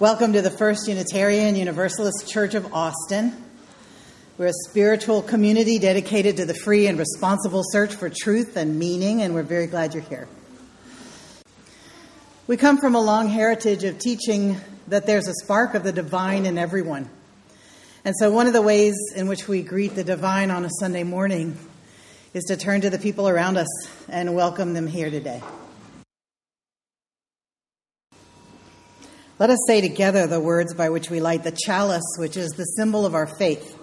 Welcome 0.00 0.32
to 0.32 0.42
the 0.42 0.50
First 0.50 0.88
Unitarian 0.88 1.54
Universalist 1.54 2.28
Church 2.28 2.56
of 2.56 2.74
Austin. 2.74 3.32
We're 4.36 4.48
a 4.48 4.52
spiritual 4.68 5.22
community 5.22 5.78
dedicated 5.78 6.38
to 6.38 6.46
the 6.46 6.52
free 6.52 6.88
and 6.88 6.98
responsible 6.98 7.62
search 7.62 7.94
for 7.94 8.10
truth 8.10 8.56
and 8.56 8.76
meaning, 8.76 9.22
and 9.22 9.34
we're 9.34 9.44
very 9.44 9.68
glad 9.68 9.94
you're 9.94 10.02
here. 10.02 10.26
We 12.48 12.56
come 12.56 12.78
from 12.78 12.96
a 12.96 13.00
long 13.00 13.28
heritage 13.28 13.84
of 13.84 14.00
teaching 14.00 14.56
that 14.88 15.06
there's 15.06 15.28
a 15.28 15.34
spark 15.44 15.74
of 15.74 15.84
the 15.84 15.92
divine 15.92 16.44
in 16.44 16.58
everyone. 16.58 17.08
And 18.04 18.16
so, 18.18 18.32
one 18.32 18.48
of 18.48 18.52
the 18.52 18.62
ways 18.62 18.96
in 19.14 19.28
which 19.28 19.46
we 19.46 19.62
greet 19.62 19.94
the 19.94 20.02
divine 20.02 20.50
on 20.50 20.64
a 20.64 20.70
Sunday 20.80 21.04
morning 21.04 21.56
is 22.32 22.42
to 22.46 22.56
turn 22.56 22.80
to 22.80 22.90
the 22.90 22.98
people 22.98 23.28
around 23.28 23.58
us 23.58 23.68
and 24.08 24.34
welcome 24.34 24.74
them 24.74 24.88
here 24.88 25.08
today. 25.08 25.40
Let 29.44 29.50
us 29.50 29.66
say 29.66 29.82
together 29.82 30.26
the 30.26 30.40
words 30.40 30.72
by 30.72 30.88
which 30.88 31.10
we 31.10 31.20
light 31.20 31.44
the 31.44 31.52
chalice, 31.52 32.16
which 32.16 32.38
is 32.38 32.52
the 32.52 32.64
symbol 32.64 33.04
of 33.04 33.14
our 33.14 33.26
faith. 33.26 33.78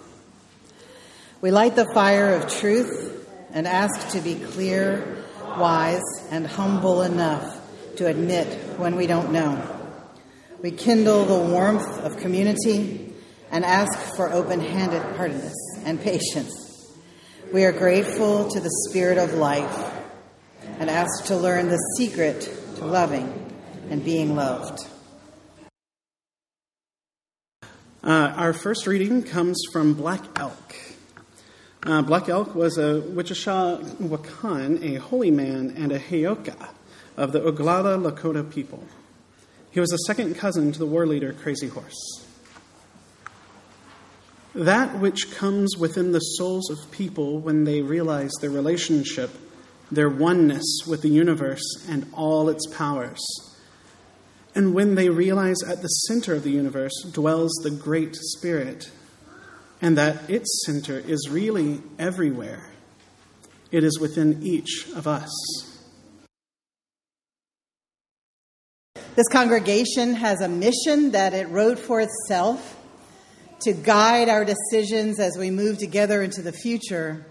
We 1.40 1.52
light 1.52 1.76
the 1.76 1.86
fire 1.94 2.34
of 2.34 2.52
truth 2.52 3.28
and 3.54 3.68
ask 3.68 4.10
to 4.14 4.22
be 4.22 4.34
clear, 4.34 5.24
wise, 5.60 6.02
and 6.32 6.48
humble 6.48 7.04
enough 7.04 7.62
to 7.98 8.08
admit 8.08 8.48
when 8.80 8.96
we 8.96 9.06
don't 9.06 9.32
know. 9.32 9.62
We 10.64 10.72
kindle 10.72 11.26
the 11.26 11.52
warmth 11.52 12.00
of 12.00 12.18
community 12.18 13.14
and 13.52 13.64
ask 13.64 14.16
for 14.16 14.34
open 14.34 14.62
handed 14.62 15.04
heartedness 15.16 15.54
and 15.86 16.02
patience. 16.02 16.98
We 17.54 17.66
are 17.66 17.72
grateful 17.72 18.50
to 18.50 18.60
the 18.60 18.88
Spirit 18.90 19.20
of 19.20 19.36
life 19.36 19.94
and 20.80 20.90
ask 20.90 21.26
to 21.26 21.38
learn 21.38 21.70
the 21.70 21.78
secret 21.98 22.50
to 22.78 22.86
loving 22.86 23.54
and 23.92 24.04
being 24.04 24.36
loved. 24.36 24.88
Uh, 28.04 28.34
our 28.36 28.52
first 28.52 28.88
reading 28.88 29.22
comes 29.22 29.62
from 29.72 29.94
Black 29.94 30.24
Elk. 30.40 30.76
Uh, 31.84 32.02
Black 32.02 32.30
Elk 32.30 32.56
was 32.56 32.80
a 32.80 33.00
Wichasha 33.00 33.84
Wakan, 33.98 34.84
a 34.84 34.96
holy 34.96 35.30
man, 35.30 35.76
and 35.78 35.92
a 35.92 36.00
Heyoka 36.00 36.70
of 37.16 37.32
the 37.32 37.40
Oglala 37.42 38.02
Lakota 38.02 38.52
people. 38.52 38.84
He 39.70 39.80
was 39.80 39.94
a 39.94 40.00
second 40.08 40.34
cousin 40.34 40.72
to 40.72 40.80
the 40.80 40.88
war 40.88 41.06
leader 41.06 41.32
Crazy 41.32 41.68
Horse. 41.68 42.26
That 44.56 44.98
which 44.98 45.30
comes 45.36 45.78
within 45.78 46.12
the 46.12 46.20
souls 46.20 46.72
of 46.72 46.90
people 46.90 47.38
when 47.38 47.66
they 47.66 47.84
realize 47.84 48.32
their 48.42 48.50
relationship, 48.50 49.30
their 49.92 50.10
oneness 50.10 50.66
with 50.88 51.04
the 51.04 51.10
universe 51.10 51.86
and 51.88 52.08
all 52.14 52.50
its 52.50 52.66
powers 52.66 53.22
and 54.54 54.74
when 54.74 54.96
they 54.96 55.10
realize 55.10 55.64
at 55.64 55.82
the 55.82 55.88
center 55.88 56.36
of 56.36 56.44
the 56.44 56.52
universe 56.52 56.94
dwells 57.12 57.52
the 57.64 57.72
Great 57.72 58.16
Spirit, 58.16 58.92
and 59.82 59.98
that 59.98 60.30
its 60.30 60.64
center 60.66 61.00
is 61.00 61.30
really 61.30 61.82
everywhere, 61.98 62.72
it 63.72 63.84
is 63.84 64.00
within 64.00 64.44
each 64.44 64.88
of 64.96 65.08
us. 65.08 65.32
This 69.16 69.28
congregation 69.30 70.14
has 70.16 70.42
a 70.42 70.48
mission 70.48 71.12
that 71.12 71.34
it 71.34 71.50
wrote 71.50 71.80
for 71.80 72.00
itself 72.00 72.78
to 73.62 73.74
guide 73.74 74.30
our 74.30 74.46
decisions 74.46 75.20
as 75.20 75.38
we 75.38 75.52
move 75.52 75.78
together 75.78 76.22
into 76.22 76.42
the 76.42 76.52
future, 76.52 77.26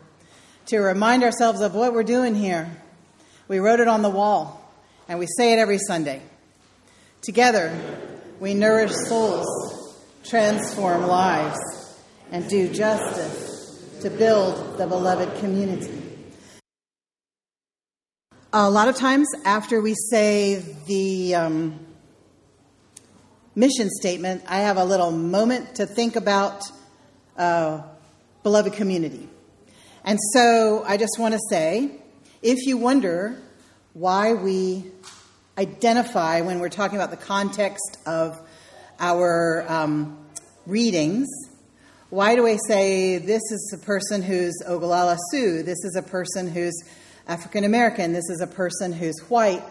to 0.66 0.78
remind 0.78 1.22
ourselves 1.22 1.60
of 1.60 1.74
what 1.74 1.92
we're 1.92 2.02
doing 2.02 2.34
here. 2.34 2.70
We 3.48 3.58
wrote 3.58 3.80
it 3.80 3.88
on 3.88 4.02
the 4.02 4.10
wall, 4.10 4.72
and 5.08 5.18
we 5.18 5.26
say 5.26 5.52
it 5.52 5.58
every 5.58 5.78
Sunday. 5.78 6.22
Together, 7.22 7.78
we 8.40 8.54
nourish 8.54 8.92
souls, 8.92 9.94
transform 10.24 11.06
lives, 11.06 11.58
and 12.32 12.48
do 12.48 12.66
justice 12.72 14.00
to 14.00 14.08
build 14.08 14.78
the 14.78 14.86
beloved 14.86 15.38
community. 15.38 16.02
A 18.54 18.70
lot 18.70 18.88
of 18.88 18.96
times, 18.96 19.28
after 19.44 19.82
we 19.82 19.94
say 20.10 20.64
the 20.86 21.34
um, 21.34 21.78
mission 23.54 23.90
statement, 23.90 24.42
I 24.48 24.60
have 24.60 24.78
a 24.78 24.84
little 24.84 25.10
moment 25.10 25.74
to 25.74 25.84
think 25.84 26.16
about 26.16 26.62
uh, 27.36 27.82
beloved 28.42 28.72
community. 28.72 29.28
And 30.04 30.18
so 30.32 30.82
I 30.86 30.96
just 30.96 31.18
want 31.18 31.34
to 31.34 31.40
say 31.50 31.90
if 32.40 32.66
you 32.66 32.78
wonder 32.78 33.38
why 33.92 34.32
we 34.32 34.90
identify 35.60 36.40
when 36.40 36.58
we're 36.58 36.70
talking 36.70 36.96
about 36.96 37.10
the 37.10 37.18
context 37.18 37.98
of 38.06 38.40
our 38.98 39.66
um, 39.68 40.16
readings. 40.66 41.28
Why 42.08 42.34
do 42.34 42.46
I 42.46 42.56
say 42.66 43.18
this 43.18 43.42
is 43.50 43.78
a 43.78 43.84
person 43.84 44.22
who's 44.22 44.54
Oglala 44.66 45.18
Sioux? 45.30 45.62
This 45.62 45.84
is 45.84 45.96
a 45.96 46.02
person 46.02 46.50
who's 46.50 46.82
African 47.28 47.64
American. 47.64 48.14
This 48.14 48.30
is 48.30 48.40
a 48.40 48.46
person 48.46 48.94
who's 48.94 49.20
white. 49.28 49.62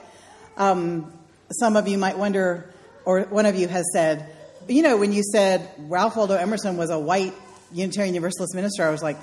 Um, 0.57 1.11
some 1.51 1.75
of 1.75 1.87
you 1.87 1.97
might 1.97 2.19
wonder, 2.19 2.71
or 3.03 3.21
one 3.21 3.47
of 3.47 3.55
you 3.55 3.67
has 3.67 3.85
said, 3.91 4.29
you 4.67 4.83
know, 4.83 4.95
when 4.95 5.11
you 5.11 5.23
said 5.23 5.67
Ralph 5.79 6.15
Waldo 6.15 6.35
Emerson 6.35 6.77
was 6.77 6.91
a 6.91 6.99
white 6.99 7.33
Unitarian 7.73 8.13
Universalist 8.13 8.53
minister, 8.53 8.85
I 8.85 8.91
was 8.91 9.01
like, 9.01 9.17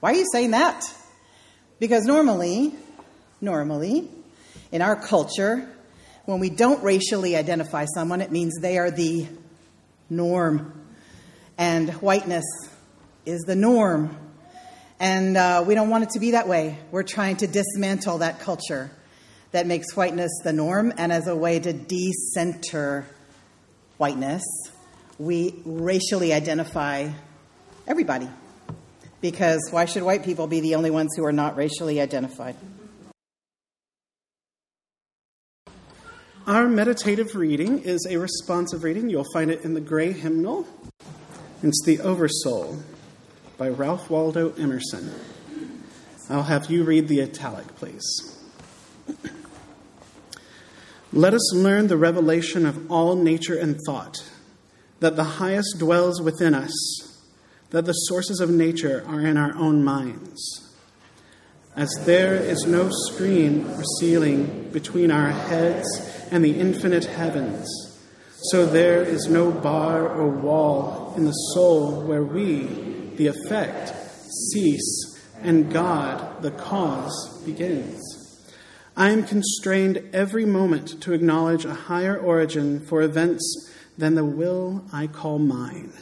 why 0.00 0.10
are 0.10 0.16
you 0.16 0.26
saying 0.32 0.50
that? 0.50 0.92
Because 1.78 2.04
normally, 2.04 2.74
normally, 3.40 4.08
in 4.72 4.82
our 4.82 4.96
culture, 4.96 5.68
when 6.24 6.40
we 6.40 6.50
don't 6.50 6.82
racially 6.82 7.36
identify 7.36 7.84
someone, 7.94 8.20
it 8.20 8.32
means 8.32 8.54
they 8.60 8.78
are 8.78 8.90
the 8.90 9.28
norm. 10.08 10.72
And 11.58 11.90
whiteness 11.94 12.44
is 13.26 13.42
the 13.42 13.54
norm. 13.54 14.16
And 14.98 15.36
uh, 15.36 15.64
we 15.66 15.74
don't 15.74 15.90
want 15.90 16.04
it 16.04 16.10
to 16.10 16.20
be 16.20 16.32
that 16.32 16.48
way. 16.48 16.78
We're 16.90 17.02
trying 17.02 17.36
to 17.38 17.46
dismantle 17.46 18.18
that 18.18 18.40
culture 18.40 18.90
that 19.50 19.66
makes 19.66 19.94
whiteness 19.94 20.30
the 20.42 20.52
norm. 20.52 20.92
And 20.96 21.12
as 21.12 21.26
a 21.26 21.36
way 21.36 21.60
to 21.60 21.72
decenter 21.72 23.06
whiteness, 23.98 24.42
we 25.18 25.54
racially 25.64 26.32
identify 26.32 27.10
everybody. 27.86 28.28
Because 29.20 29.68
why 29.70 29.84
should 29.84 30.02
white 30.02 30.24
people 30.24 30.46
be 30.46 30.60
the 30.60 30.76
only 30.76 30.90
ones 30.90 31.14
who 31.16 31.24
are 31.24 31.32
not 31.32 31.56
racially 31.56 32.00
identified? 32.00 32.56
Our 36.46 36.66
meditative 36.66 37.36
reading 37.36 37.84
is 37.84 38.04
a 38.10 38.16
responsive 38.16 38.82
reading. 38.82 39.08
You'll 39.08 39.30
find 39.32 39.48
it 39.48 39.64
in 39.64 39.74
the 39.74 39.80
gray 39.80 40.12
hymnal. 40.12 40.66
It's 41.62 41.80
The 41.84 42.00
Oversoul 42.00 42.82
by 43.56 43.68
Ralph 43.68 44.10
Waldo 44.10 44.52
Emerson. 44.54 45.12
I'll 46.28 46.42
have 46.42 46.68
you 46.68 46.82
read 46.82 47.06
the 47.06 47.20
italic, 47.20 47.76
please. 47.76 48.02
Let 51.12 51.32
us 51.32 51.54
learn 51.54 51.86
the 51.86 51.96
revelation 51.96 52.66
of 52.66 52.90
all 52.90 53.14
nature 53.14 53.56
and 53.56 53.78
thought, 53.86 54.24
that 54.98 55.14
the 55.14 55.22
highest 55.22 55.78
dwells 55.78 56.20
within 56.20 56.54
us, 56.54 56.72
that 57.70 57.84
the 57.84 57.92
sources 57.92 58.40
of 58.40 58.50
nature 58.50 59.04
are 59.06 59.20
in 59.20 59.36
our 59.36 59.54
own 59.54 59.84
minds. 59.84 60.61
As 61.74 61.90
there 62.04 62.34
is 62.34 62.66
no 62.66 62.90
screen 62.90 63.66
or 63.66 63.82
ceiling 63.98 64.68
between 64.72 65.10
our 65.10 65.30
heads 65.30 65.86
and 66.30 66.44
the 66.44 66.58
infinite 66.58 67.04
heavens. 67.04 67.68
So 68.50 68.66
there 68.66 69.02
is 69.02 69.28
no 69.28 69.50
bar 69.50 70.08
or 70.08 70.28
wall 70.28 71.14
in 71.16 71.24
the 71.24 71.32
soul 71.54 72.02
where 72.02 72.24
we, 72.24 72.64
the 73.16 73.28
effect, 73.28 73.94
cease, 74.52 75.18
and 75.40 75.72
God, 75.72 76.42
the 76.42 76.50
cause, 76.50 77.42
begins. 77.44 78.00
I 78.96 79.10
am 79.10 79.24
constrained 79.24 80.10
every 80.12 80.44
moment 80.44 81.00
to 81.02 81.12
acknowledge 81.12 81.64
a 81.64 81.74
higher 81.74 82.18
origin 82.18 82.80
for 82.80 83.00
events 83.00 83.70
than 83.96 84.14
the 84.14 84.24
will 84.24 84.84
I 84.92 85.06
call 85.06 85.38
mine. 85.38 85.92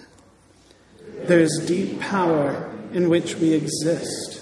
There 1.25 1.39
is 1.39 1.65
deep 1.67 2.01
power 2.01 2.71
in 2.93 3.09
which 3.09 3.37
we 3.37 3.53
exist, 3.53 4.40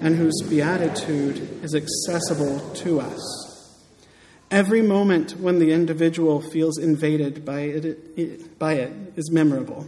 and 0.00 0.16
whose 0.16 0.42
beatitude 0.48 1.62
is 1.62 1.74
accessible 1.74 2.60
to 2.74 3.00
us. 3.00 3.82
Every 4.50 4.82
moment 4.82 5.32
when 5.40 5.58
the 5.58 5.72
individual 5.72 6.40
feels 6.40 6.78
invaded 6.78 7.44
by 7.44 7.60
it, 7.60 8.58
by 8.58 8.74
it 8.74 8.92
is 9.16 9.30
memorable. 9.32 9.86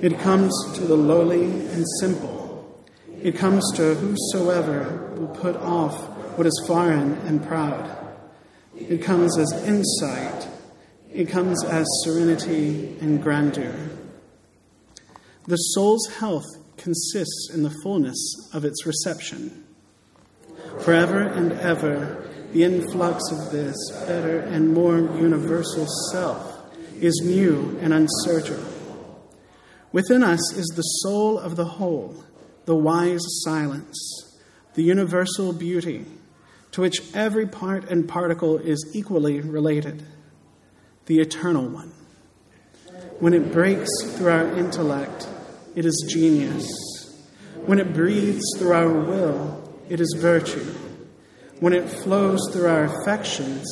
It 0.00 0.18
comes 0.18 0.52
to 0.74 0.80
the 0.80 0.96
lowly 0.96 1.44
and 1.44 1.84
simple. 2.00 2.84
It 3.22 3.36
comes 3.36 3.64
to 3.76 3.94
whosoever 3.94 5.14
will 5.16 5.28
put 5.28 5.56
off 5.56 5.96
what 6.36 6.46
is 6.46 6.64
foreign 6.66 7.14
and 7.26 7.44
proud. 7.44 7.96
It 8.76 9.02
comes 9.02 9.36
as 9.38 9.52
insight. 9.64 10.48
It 11.12 11.28
comes 11.28 11.64
as 11.64 11.86
serenity 12.04 12.96
and 13.00 13.22
grandeur. 13.22 13.74
The 15.46 15.56
soul's 15.56 16.06
health 16.18 16.57
consists 16.78 17.50
in 17.52 17.62
the 17.62 17.74
fullness 17.82 18.50
of 18.52 18.64
its 18.64 18.86
reception. 18.86 19.64
Forever 20.80 21.20
and 21.20 21.52
ever, 21.52 22.28
the 22.52 22.64
influx 22.64 23.22
of 23.30 23.50
this 23.50 23.76
better 24.06 24.40
and 24.40 24.72
more 24.72 24.98
universal 24.98 25.86
self 26.12 26.74
is 27.00 27.20
new 27.24 27.78
and 27.80 27.92
unsearchable. 27.92 28.64
Within 29.92 30.22
us 30.22 30.52
is 30.54 30.66
the 30.74 30.82
soul 30.82 31.38
of 31.38 31.56
the 31.56 31.64
whole, 31.64 32.24
the 32.64 32.76
wise 32.76 33.22
silence, 33.42 33.98
the 34.74 34.82
universal 34.82 35.52
beauty, 35.52 36.04
to 36.72 36.82
which 36.82 37.00
every 37.14 37.46
part 37.46 37.90
and 37.90 38.08
particle 38.08 38.58
is 38.58 38.92
equally 38.94 39.40
related, 39.40 40.02
the 41.06 41.20
eternal 41.20 41.66
one. 41.66 41.92
When 43.18 43.34
it 43.34 43.52
breaks 43.52 43.88
through 44.16 44.30
our 44.30 44.54
intellect, 44.56 45.26
it 45.78 45.86
is 45.86 46.04
genius. 46.08 46.66
When 47.66 47.78
it 47.78 47.94
breathes 47.94 48.42
through 48.58 48.72
our 48.72 48.92
will, 48.92 49.80
it 49.88 50.00
is 50.00 50.12
virtue. 50.18 50.64
When 51.60 51.72
it 51.72 51.88
flows 51.88 52.40
through 52.52 52.66
our 52.66 52.86
affections, 52.86 53.64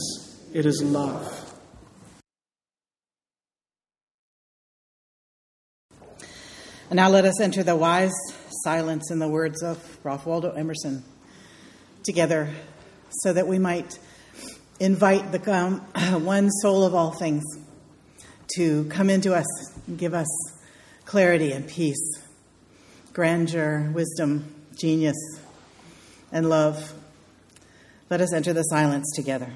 it 0.54 0.66
is 0.66 0.84
love. 0.84 1.52
And 6.90 6.94
now 6.94 7.08
let 7.08 7.24
us 7.24 7.40
enter 7.40 7.64
the 7.64 7.74
wise 7.74 8.14
silence 8.62 9.10
in 9.10 9.18
the 9.18 9.28
words 9.28 9.60
of 9.64 9.98
Ralph 10.04 10.26
Waldo 10.26 10.52
Emerson 10.52 11.02
together 12.04 12.54
so 13.10 13.32
that 13.32 13.48
we 13.48 13.58
might 13.58 13.98
invite 14.78 15.32
the 15.32 15.52
um, 15.52 15.80
one 16.24 16.52
soul 16.52 16.84
of 16.84 16.94
all 16.94 17.10
things 17.10 17.42
to 18.54 18.84
come 18.84 19.10
into 19.10 19.34
us 19.34 19.46
and 19.88 19.98
give 19.98 20.14
us 20.14 20.28
clarity 21.06 21.52
and 21.52 21.66
peace, 21.66 22.20
grandeur, 23.12 23.90
wisdom, 23.94 24.52
genius, 24.76 25.16
and 26.30 26.50
love. 26.50 26.92
Let 28.10 28.20
us 28.20 28.34
enter 28.34 28.52
the 28.52 28.64
silence 28.64 29.10
together. 29.14 29.52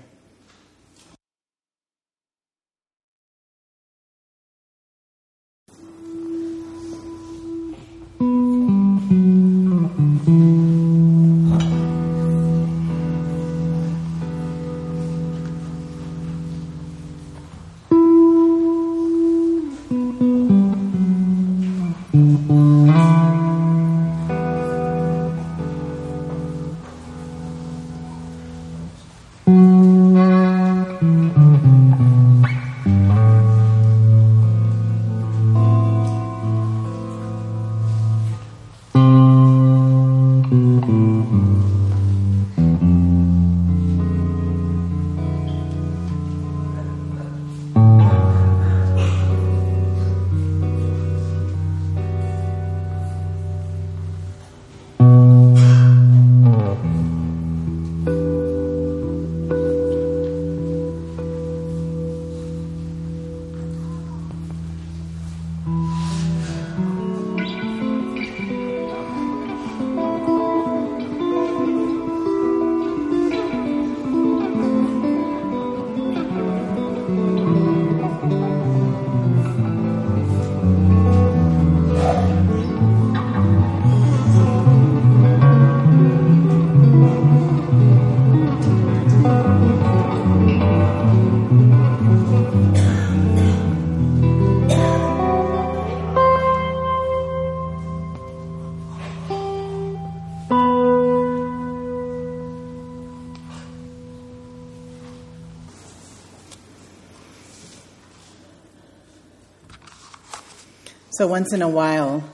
So 111.20 111.26
once 111.26 111.52
in 111.52 111.60
a 111.60 111.68
while, 111.68 112.24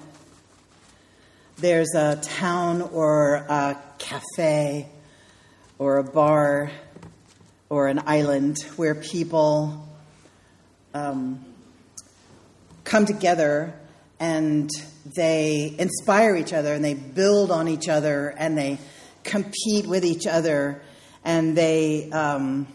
there's 1.56 1.92
a 1.96 2.20
town 2.22 2.82
or 2.82 3.34
a 3.34 3.76
cafe 3.98 4.88
or 5.76 5.96
a 5.96 6.04
bar 6.04 6.70
or 7.68 7.88
an 7.88 8.00
island 8.06 8.58
where 8.76 8.94
people 8.94 9.88
um, 10.94 11.44
come 12.84 13.06
together 13.06 13.74
and 14.20 14.70
they 15.16 15.74
inspire 15.80 16.36
each 16.36 16.52
other 16.52 16.72
and 16.72 16.84
they 16.84 16.94
build 16.94 17.50
on 17.50 17.66
each 17.66 17.88
other 17.88 18.36
and 18.38 18.56
they 18.56 18.78
compete 19.24 19.88
with 19.88 20.04
each 20.04 20.28
other 20.28 20.80
and 21.24 21.56
they 21.56 22.08
um, 22.12 22.68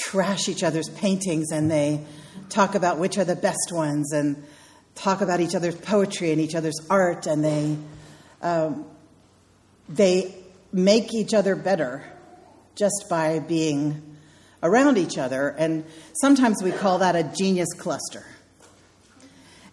trash 0.00 0.48
each 0.48 0.64
other's 0.64 0.88
paintings 0.88 1.52
and 1.52 1.70
they 1.70 2.04
talk 2.48 2.74
about 2.74 2.98
which 2.98 3.18
are 3.18 3.24
the 3.24 3.36
best 3.36 3.70
ones 3.70 4.12
and 4.12 4.42
talk 4.94 5.20
about 5.20 5.40
each 5.40 5.54
other's 5.54 5.76
poetry 5.76 6.32
and 6.32 6.40
each 6.40 6.54
other's 6.54 6.80
art, 6.88 7.26
and 7.26 7.44
they 7.44 7.76
um, 8.42 8.84
they 9.88 10.34
make 10.72 11.14
each 11.14 11.34
other 11.34 11.56
better 11.56 12.04
just 12.74 13.06
by 13.08 13.38
being 13.38 14.16
around 14.62 14.98
each 14.98 15.18
other. 15.18 15.48
And 15.48 15.84
sometimes 16.20 16.62
we 16.62 16.72
call 16.72 16.98
that 16.98 17.16
a 17.16 17.22
genius 17.22 17.72
cluster. 17.74 18.24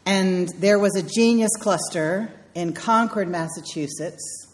And 0.05 0.49
there 0.59 0.79
was 0.79 0.95
a 0.95 1.03
genius 1.03 1.51
cluster 1.59 2.31
in 2.53 2.73
Concord, 2.73 3.27
Massachusetts 3.27 4.47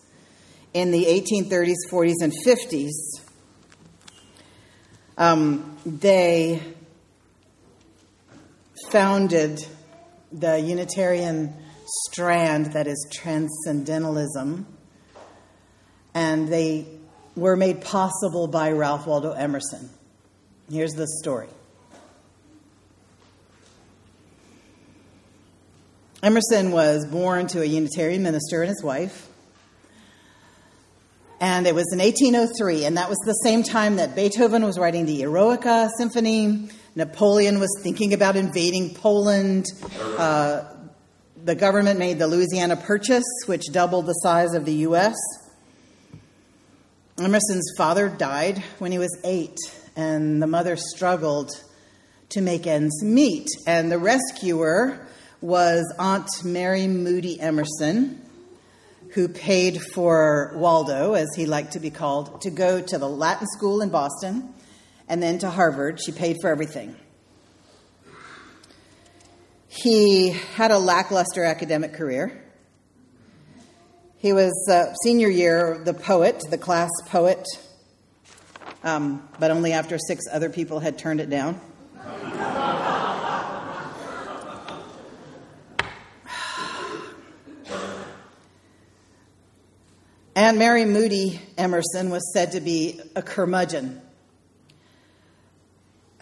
in 0.74 0.92
the 0.92 1.06
1830s, 1.06 1.76
40s, 1.90 2.16
and 2.22 2.34
50s. 2.46 2.92
Um, 5.18 5.78
they 5.86 6.62
founded 8.92 9.66
the 10.32 10.60
Unitarian 10.60 11.54
strand 12.06 12.74
that 12.74 12.88
is 12.88 13.08
transcendentalism, 13.14 14.66
and 16.14 16.48
they 16.48 16.88
were 17.36 17.56
made 17.56 17.82
possible 17.82 18.48
by 18.48 18.72
Ralph 18.72 19.08
Waldo 19.08 19.32
Emerson. 19.32 19.90
Here's 20.70 20.94
the 20.94 21.08
story. 21.22 21.48
Emerson 26.24 26.72
was 26.72 27.06
born 27.06 27.48
to 27.48 27.62
a 27.62 27.66
Unitarian 27.66 28.24
minister 28.24 28.62
and 28.62 28.70
his 28.70 28.84
wife. 28.84 29.30
And 31.40 31.68
it 31.68 31.76
was 31.76 31.86
in 31.94 32.00
1803, 32.00 32.86
and 32.86 32.98
that 32.98 33.10
was 33.10 33.20
the 33.24 33.34
same 33.34 33.62
time 33.62 33.98
that 33.98 34.16
Beethoven 34.16 34.66
was 34.66 34.80
writing 34.80 35.06
the 35.06 35.22
Eroica 35.22 35.88
Symphony, 35.96 36.70
Napoleon 36.98 37.60
was 37.60 37.70
thinking 37.84 38.16
about 38.16 38.36
invading 38.36 38.96
Poland. 38.96 39.68
Uh, 40.18 40.63
the 41.46 41.54
government 41.54 42.00
made 42.00 42.18
the 42.18 42.25
Louisiana 42.25 42.75
Purchase, 42.75 43.24
which 43.46 43.66
doubled 43.72 44.08
the 44.08 44.13
size 44.13 44.56
of 44.56 44.66
the 44.66 44.74
U.S. 44.89 45.13
Emerson's 47.20 47.72
father 47.77 48.10
died 48.10 48.63
when 48.80 48.92
he 48.92 48.98
was 48.98 49.16
eight, 49.24 49.60
and 49.96 50.42
the 50.42 50.48
mother 50.48 50.75
struggled 50.75 51.51
to 52.30 52.42
make 52.42 52.66
ends 52.66 53.04
meet. 53.04 53.46
And 53.68 53.92
the 53.92 54.00
rescuer 54.00 55.06
was 55.39 55.94
Aunt 56.00 56.27
Mary 56.44 56.88
Moody 56.88 57.39
Emerson, 57.39 58.24
who 59.12 59.27
paid 59.27 59.80
for 59.94 60.54
Waldo, 60.56 61.13
as 61.13 61.27
he 61.36 61.46
liked 61.46 61.74
to 61.74 61.80
be 61.80 61.92
called, 61.92 62.42
to 62.42 62.50
go 62.50 62.82
to 62.82 62.98
the 62.98 63.08
Latin 63.08 63.46
school 63.56 63.82
in 63.82 63.89
Boston 63.89 64.51
and 65.08 65.22
then 65.22 65.40
to 65.40 65.50
Harvard. 65.50 66.00
She 66.04 66.12
paid 66.12 66.38
for 66.42 66.50
everything. 66.50 66.96
He 69.68 70.30
had 70.30 70.72
a 70.72 70.80
lackluster 70.80 71.44
academic 71.44 71.94
career. 71.94 72.44
He 74.18 74.34
was 74.34 74.68
uh, 74.72 74.94
senior 75.04 75.30
year 75.30 75.80
the 75.84 75.94
poet, 75.94 76.42
the 76.50 76.58
class 76.58 76.90
poet, 77.06 77.46
um, 78.84 79.30
but 79.40 79.52
only 79.52 79.74
after 79.74 80.00
six 80.00 80.24
other 80.32 80.50
people 80.50 80.80
had 80.80 80.98
turned 80.98 81.22
it 81.22 81.30
down. 81.30 81.62
Aunt 90.36 90.58
Mary 90.58 90.86
Moody 90.86 91.40
Emerson 91.58 92.10
was 92.10 92.34
said 92.34 92.54
to 92.54 92.62
be 92.62 93.00
a 93.16 93.22
curmudgeon 93.22 94.02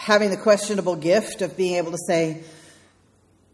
having 0.06 0.30
the 0.30 0.38
questionable 0.38 0.96
gift 0.96 1.42
of 1.42 1.58
being 1.58 1.78
able 1.78 1.90
to 1.90 1.98
say 2.08 2.44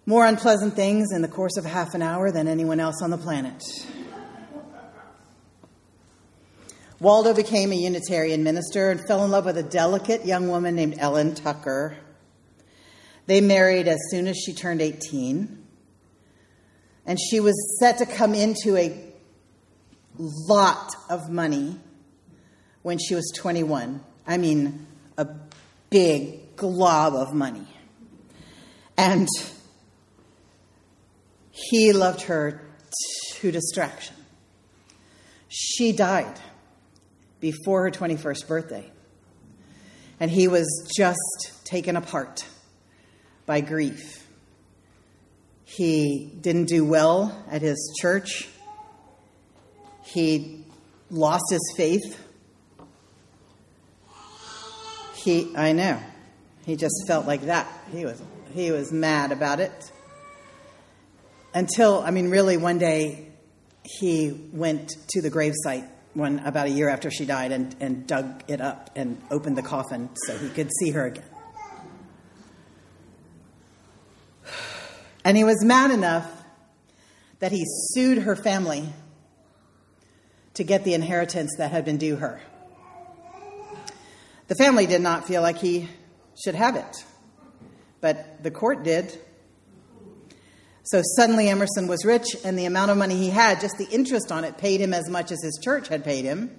more 0.05 0.25
unpleasant 0.25 0.74
things 0.74 1.08
in 1.15 1.22
the 1.22 1.27
course 1.29 1.55
of 1.55 1.63
half 1.63 1.93
an 1.93 2.01
hour 2.01 2.29
than 2.29 2.46
anyone 2.46 2.77
else 2.77 3.01
on 3.01 3.10
the 3.10 3.17
planet. 3.17 3.63
Waldo 7.00 7.34
became 7.34 7.72
a 7.72 7.75
Unitarian 7.75 8.43
minister 8.43 8.91
and 8.91 9.00
fell 9.08 9.24
in 9.24 9.31
love 9.31 9.46
with 9.46 9.58
a 9.58 9.63
delicate 9.63 10.25
young 10.25 10.50
woman 10.50 10.75
named 10.75 10.96
Ellen 10.98 11.36
Tucker. 11.36 11.96
They 13.27 13.39
married 13.39 13.88
as 13.88 14.00
soon 14.10 14.27
as 14.27 14.36
she 14.36 14.53
turned 14.53 14.81
18. 14.81 15.58
And 17.05 17.17
she 17.17 17.39
was 17.39 17.79
set 17.79 18.00
to 18.00 18.05
come 18.05 18.36
into 18.36 18.75
a 18.75 18.93
lot 20.20 20.93
of 21.10 21.29
money 21.29 21.79
when 22.81 22.98
she 22.98 23.15
was 23.15 23.31
21. 23.38 24.03
I 24.27 24.38
mean, 24.38 24.86
a 25.17 25.29
big 25.89 26.40
glob 26.61 27.15
of 27.15 27.33
money. 27.33 27.65
And 28.95 29.27
he 31.49 31.91
loved 31.91 32.21
her 32.21 32.61
to 33.33 33.51
distraction. 33.51 34.15
She 35.49 35.91
died 35.91 36.39
before 37.39 37.81
her 37.81 37.89
21st 37.89 38.47
birthday. 38.47 38.91
And 40.19 40.29
he 40.29 40.47
was 40.47 40.67
just 40.95 41.65
taken 41.65 41.95
apart 41.95 42.45
by 43.47 43.61
grief. 43.61 44.27
He 45.65 46.31
didn't 46.39 46.65
do 46.65 46.85
well 46.85 47.43
at 47.49 47.63
his 47.63 47.91
church. 47.99 48.47
He 50.03 50.63
lost 51.09 51.45
his 51.49 51.73
faith. 51.75 52.23
He, 55.15 55.55
I 55.55 55.71
know, 55.71 55.99
he 56.65 56.75
just 56.75 57.05
felt 57.07 57.25
like 57.25 57.43
that. 57.43 57.67
He 57.91 58.05
was, 58.05 58.21
he 58.53 58.71
was 58.71 58.91
mad 58.91 59.31
about 59.31 59.59
it. 59.59 59.91
Until, 61.53 62.01
I 62.01 62.11
mean, 62.11 62.29
really, 62.29 62.57
one 62.57 62.77
day 62.77 63.27
he 63.83 64.49
went 64.53 64.95
to 65.09 65.21
the 65.21 65.29
gravesite 65.29 65.87
one 66.13 66.39
about 66.39 66.67
a 66.67 66.69
year 66.69 66.89
after 66.89 67.09
she 67.09 67.25
died 67.25 67.51
and, 67.51 67.75
and 67.79 68.05
dug 68.05 68.43
it 68.47 68.61
up 68.61 68.89
and 68.95 69.21
opened 69.31 69.57
the 69.57 69.61
coffin 69.61 70.09
so 70.25 70.37
he 70.37 70.49
could 70.49 70.69
see 70.79 70.91
her 70.91 71.05
again. 71.05 71.23
And 75.23 75.37
he 75.37 75.43
was 75.43 75.63
mad 75.63 75.91
enough 75.91 76.29
that 77.39 77.51
he 77.51 77.63
sued 77.65 78.19
her 78.19 78.35
family 78.35 78.89
to 80.55 80.63
get 80.63 80.83
the 80.83 80.93
inheritance 80.93 81.51
that 81.57 81.71
had 81.71 81.85
been 81.85 81.97
due 81.97 82.17
her. 82.17 82.41
The 84.47 84.55
family 84.55 84.85
did 84.85 85.01
not 85.01 85.27
feel 85.27 85.41
like 85.41 85.57
he 85.57 85.87
should 86.43 86.55
have 86.55 86.75
it, 86.75 87.05
but 88.00 88.43
the 88.43 88.51
court 88.51 88.83
did. 88.83 89.19
So 90.83 91.01
suddenly 91.15 91.47
Emerson 91.47 91.88
was 91.88 92.03
rich, 92.05 92.25
and 92.43 92.57
the 92.57 92.65
amount 92.65 92.91
of 92.91 92.97
money 92.97 93.15
he 93.15 93.29
had, 93.29 93.61
just 93.61 93.77
the 93.77 93.88
interest 93.89 94.31
on 94.31 94.43
it, 94.43 94.57
paid 94.57 94.81
him 94.81 94.93
as 94.93 95.09
much 95.09 95.31
as 95.31 95.41
his 95.43 95.59
church 95.63 95.88
had 95.88 96.03
paid 96.03 96.25
him 96.25 96.51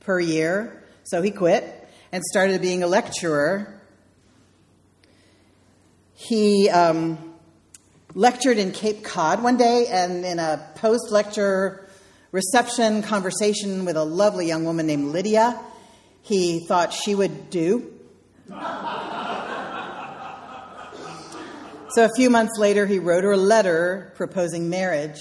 per 0.00 0.18
year. 0.18 0.82
So 1.04 1.22
he 1.22 1.30
quit 1.30 1.88
and 2.10 2.22
started 2.24 2.62
being 2.62 2.82
a 2.82 2.86
lecturer. 2.86 3.80
He 6.14 6.70
um, 6.70 7.34
lectured 8.14 8.56
in 8.58 8.72
Cape 8.72 9.04
Cod 9.04 9.42
one 9.42 9.56
day, 9.56 9.86
and 9.88 10.24
in 10.24 10.38
a 10.38 10.68
post 10.76 11.10
lecture 11.10 11.86
reception 12.32 13.02
conversation 13.02 13.84
with 13.84 13.96
a 13.96 14.04
lovely 14.04 14.46
young 14.46 14.64
woman 14.64 14.86
named 14.86 15.12
Lydia, 15.12 15.60
he 16.22 16.66
thought 16.66 16.92
she 16.92 17.14
would 17.14 17.50
do. 17.50 17.92
So 21.96 22.04
a 22.04 22.10
few 22.14 22.28
months 22.28 22.58
later, 22.58 22.84
he 22.84 22.98
wrote 22.98 23.24
her 23.24 23.32
a 23.32 23.38
letter 23.38 24.12
proposing 24.16 24.68
marriage 24.68 25.18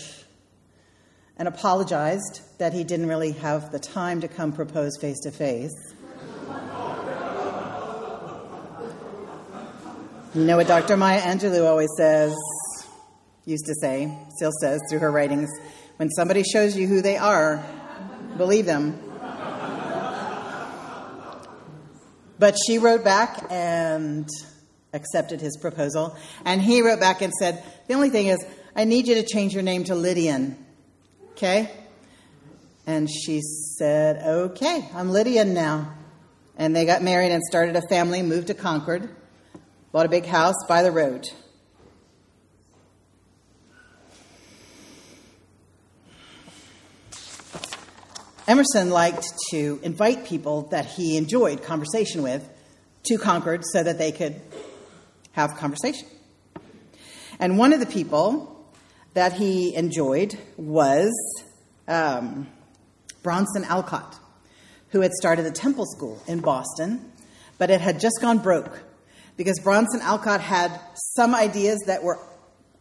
and 1.37 1.47
apologized 1.47 2.41
that 2.57 2.73
he 2.73 2.83
didn't 2.83 3.07
really 3.07 3.31
have 3.31 3.71
the 3.71 3.79
time 3.79 4.19
to 4.19 4.27
come 4.27 4.51
propose 4.51 4.97
face 4.99 5.17
to 5.21 5.31
face. 5.31 5.71
You 10.33 10.43
know 10.43 10.57
what 10.57 10.67
Dr. 10.67 10.97
Maya 10.97 11.21
Angelou 11.21 11.65
always 11.65 11.87
says, 11.95 12.35
used 13.45 13.67
to 13.67 13.75
say, 13.79 14.13
still 14.35 14.51
says 14.59 14.81
through 14.89 14.99
her 14.99 15.13
writings 15.13 15.49
when 15.95 16.09
somebody 16.09 16.43
shows 16.43 16.75
you 16.75 16.87
who 16.87 17.01
they 17.01 17.15
are, 17.15 17.65
believe 18.35 18.65
them. 18.65 19.01
But 22.37 22.57
she 22.67 22.79
wrote 22.79 23.05
back 23.05 23.45
and 23.49 24.27
accepted 24.95 25.41
his 25.41 25.57
proposal. 25.57 26.17
And 26.45 26.61
he 26.61 26.81
wrote 26.81 26.99
back 26.99 27.21
and 27.21 27.31
said, 27.33 27.63
The 27.87 27.93
only 27.93 28.09
thing 28.09 28.27
is, 28.27 28.43
I 28.75 28.85
need 28.85 29.07
you 29.07 29.15
to 29.15 29.23
change 29.23 29.53
your 29.53 29.63
name 29.63 29.83
to 29.85 29.95
Lydian. 29.95 30.57
Okay? 31.31 31.69
And 32.87 33.09
she 33.09 33.41
said, 33.77 34.23
Okay, 34.25 34.89
I'm 34.93 35.11
Lydian 35.11 35.53
now. 35.53 35.93
And 36.57 36.75
they 36.75 36.85
got 36.85 37.03
married 37.03 37.31
and 37.31 37.43
started 37.43 37.75
a 37.75 37.81
family, 37.89 38.21
moved 38.21 38.47
to 38.47 38.53
Concord, 38.53 39.09
bought 39.91 40.05
a 40.05 40.09
big 40.09 40.25
house 40.25 40.55
by 40.67 40.81
the 40.81 40.91
road. 40.91 41.29
Emerson 48.47 48.91
liked 48.91 49.25
to 49.49 49.79
invite 49.81 50.25
people 50.25 50.63
that 50.69 50.85
he 50.85 51.17
enjoyed 51.17 51.63
conversation 51.63 52.21
with 52.21 52.47
to 53.03 53.17
Concord 53.17 53.63
so 53.65 53.81
that 53.81 53.97
they 53.97 54.11
could 54.11 54.39
have 55.35 55.57
conversation. 55.57 56.07
And 57.39 57.57
one 57.57 57.73
of 57.73 57.81
the 57.81 57.85
people 57.85 58.73
that 59.13 59.33
he 59.33 59.75
enjoyed 59.75 60.37
was 60.55 61.11
um, 61.89 62.47
Bronson 63.21 63.65
Alcott, 63.65 64.17
who 64.89 65.01
had 65.01 65.11
started 65.11 65.45
a 65.45 65.51
temple 65.51 65.85
school 65.85 66.21
in 66.25 66.39
Boston, 66.39 67.11
but 67.57 67.69
it 67.69 67.81
had 67.81 67.99
just 67.99 68.19
gone 68.21 68.37
broke 68.37 68.81
because 69.35 69.59
Bronson 69.59 69.99
Alcott 70.01 70.39
had 70.39 70.79
some 71.15 71.35
ideas 71.35 71.83
that 71.87 72.01
were 72.01 72.17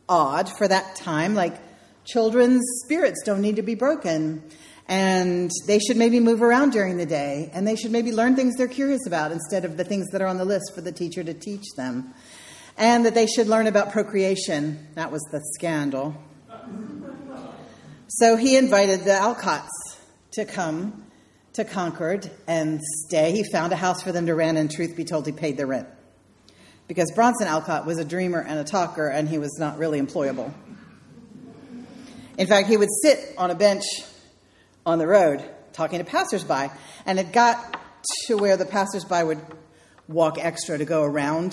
odd 0.08 0.48
for 0.56 0.68
that 0.68 0.94
time, 0.94 1.34
like 1.34 1.56
children's 2.04 2.62
spirits 2.84 3.22
don't 3.24 3.40
need 3.40 3.56
to 3.56 3.62
be 3.62 3.74
broken 3.74 4.44
and 4.86 5.50
they 5.66 5.78
should 5.78 5.96
maybe 5.96 6.20
move 6.20 6.42
around 6.42 6.70
during 6.70 6.98
the 6.98 7.06
day 7.06 7.50
and 7.54 7.66
they 7.66 7.74
should 7.76 7.90
maybe 7.90 8.12
learn 8.12 8.36
things 8.36 8.54
they're 8.56 8.68
curious 8.68 9.06
about 9.06 9.32
instead 9.32 9.64
of 9.64 9.76
the 9.76 9.84
things 9.84 10.06
that 10.10 10.20
are 10.20 10.26
on 10.26 10.36
the 10.36 10.44
list 10.44 10.74
for 10.74 10.82
the 10.82 10.92
teacher 10.92 11.24
to 11.24 11.32
teach 11.32 11.64
them 11.76 12.12
and 12.76 13.06
that 13.06 13.14
they 13.14 13.26
should 13.26 13.46
learn 13.46 13.66
about 13.66 13.92
procreation. 13.92 14.88
That 14.94 15.12
was 15.12 15.22
the 15.30 15.40
scandal. 15.54 16.14
So 18.08 18.36
he 18.36 18.56
invited 18.56 19.00
the 19.00 19.10
Alcotts 19.10 19.68
to 20.32 20.44
come 20.44 21.04
to 21.54 21.64
Concord 21.64 22.30
and 22.46 22.80
stay. 23.06 23.32
He 23.32 23.44
found 23.50 23.72
a 23.72 23.76
house 23.76 24.02
for 24.02 24.12
them 24.12 24.26
to 24.26 24.34
rent, 24.34 24.58
and 24.58 24.70
truth 24.70 24.96
be 24.96 25.04
told, 25.04 25.26
he 25.26 25.32
paid 25.32 25.56
the 25.56 25.66
rent. 25.66 25.88
Because 26.86 27.10
Bronson 27.14 27.46
Alcott 27.46 27.86
was 27.86 27.98
a 27.98 28.04
dreamer 28.04 28.40
and 28.40 28.58
a 28.58 28.64
talker, 28.64 29.08
and 29.08 29.28
he 29.28 29.38
was 29.38 29.56
not 29.58 29.78
really 29.78 30.00
employable. 30.00 30.52
In 32.36 32.46
fact, 32.46 32.68
he 32.68 32.76
would 32.76 32.90
sit 33.02 33.34
on 33.38 33.50
a 33.50 33.54
bench 33.54 33.84
on 34.84 34.98
the 34.98 35.06
road 35.06 35.42
talking 35.72 35.98
to 35.98 36.04
passersby, 36.04 36.70
and 37.06 37.18
it 37.18 37.32
got 37.32 37.80
to 38.26 38.36
where 38.36 38.56
the 38.56 38.66
passersby 38.66 39.22
would 39.22 39.40
walk 40.08 40.36
extra 40.38 40.76
to 40.76 40.84
go 40.84 41.02
around 41.02 41.52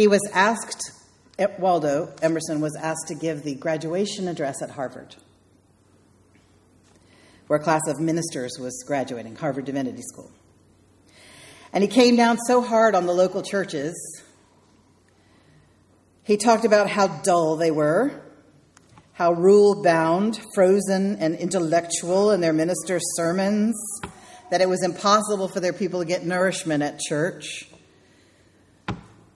he 0.00 0.08
was 0.08 0.26
asked, 0.32 0.92
Waldo 1.58 2.14
Emerson 2.22 2.62
was 2.62 2.74
asked 2.74 3.08
to 3.08 3.14
give 3.14 3.42
the 3.42 3.54
graduation 3.54 4.28
address 4.28 4.62
at 4.62 4.70
Harvard, 4.70 5.14
where 7.48 7.58
a 7.58 7.62
class 7.62 7.82
of 7.86 8.00
ministers 8.00 8.58
was 8.58 8.82
graduating, 8.86 9.36
Harvard 9.36 9.66
Divinity 9.66 10.00
School. 10.00 10.30
And 11.74 11.84
he 11.84 11.88
came 11.88 12.16
down 12.16 12.38
so 12.38 12.62
hard 12.62 12.94
on 12.94 13.04
the 13.04 13.12
local 13.12 13.42
churches. 13.42 13.94
He 16.22 16.38
talked 16.38 16.64
about 16.64 16.88
how 16.88 17.08
dull 17.20 17.56
they 17.56 17.70
were, 17.70 18.10
how 19.12 19.32
rule 19.32 19.82
bound, 19.82 20.40
frozen, 20.54 21.16
and 21.16 21.34
intellectual 21.34 22.30
in 22.30 22.40
their 22.40 22.54
ministers' 22.54 23.04
sermons, 23.16 23.76
that 24.50 24.62
it 24.62 24.68
was 24.70 24.82
impossible 24.82 25.48
for 25.48 25.60
their 25.60 25.74
people 25.74 26.00
to 26.00 26.06
get 26.06 26.24
nourishment 26.24 26.82
at 26.82 26.98
church. 27.00 27.69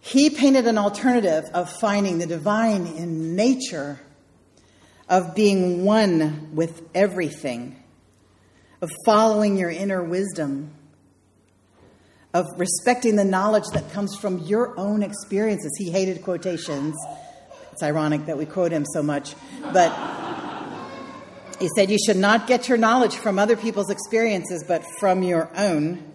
He 0.05 0.29
painted 0.29 0.67
an 0.67 0.77
alternative 0.77 1.45
of 1.55 1.73
finding 1.81 2.19
the 2.19 2.27
divine 2.27 2.87
in 2.87 3.35
nature, 3.37 3.99
of 5.09 5.35
being 5.35 5.83
one 5.87 6.55
with 6.55 6.83
everything, 6.95 7.83
of 8.83 8.91
following 9.07 9.57
your 9.57 9.71
inner 9.71 10.05
wisdom, 10.05 10.73
of 12.35 12.45
respecting 12.59 13.17
the 13.17 13.25
knowledge 13.25 13.65
that 13.73 13.93
comes 13.93 14.15
from 14.15 14.41
your 14.41 14.79
own 14.79 15.03
experiences. 15.03 15.73
He 15.79 15.91
hated 15.91 16.23
quotations. 16.23 16.95
It's 17.73 17.83
ironic 17.83 18.27
that 18.27 18.37
we 18.37 18.45
quote 18.45 18.73
him 18.73 18.85
so 18.85 19.03
much, 19.03 19.35
but 19.73 19.91
he 21.59 21.71
said 21.75 21.91
you 21.91 21.99
should 21.99 22.19
not 22.19 22.47
get 22.47 22.69
your 22.69 22.77
knowledge 22.77 23.17
from 23.17 23.39
other 23.39 23.57
people's 23.57 23.89
experiences, 23.89 24.67
but 24.69 24.85
from 25.01 25.23
your 25.23 25.51
own. 25.57 26.13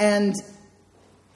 And 0.00 0.34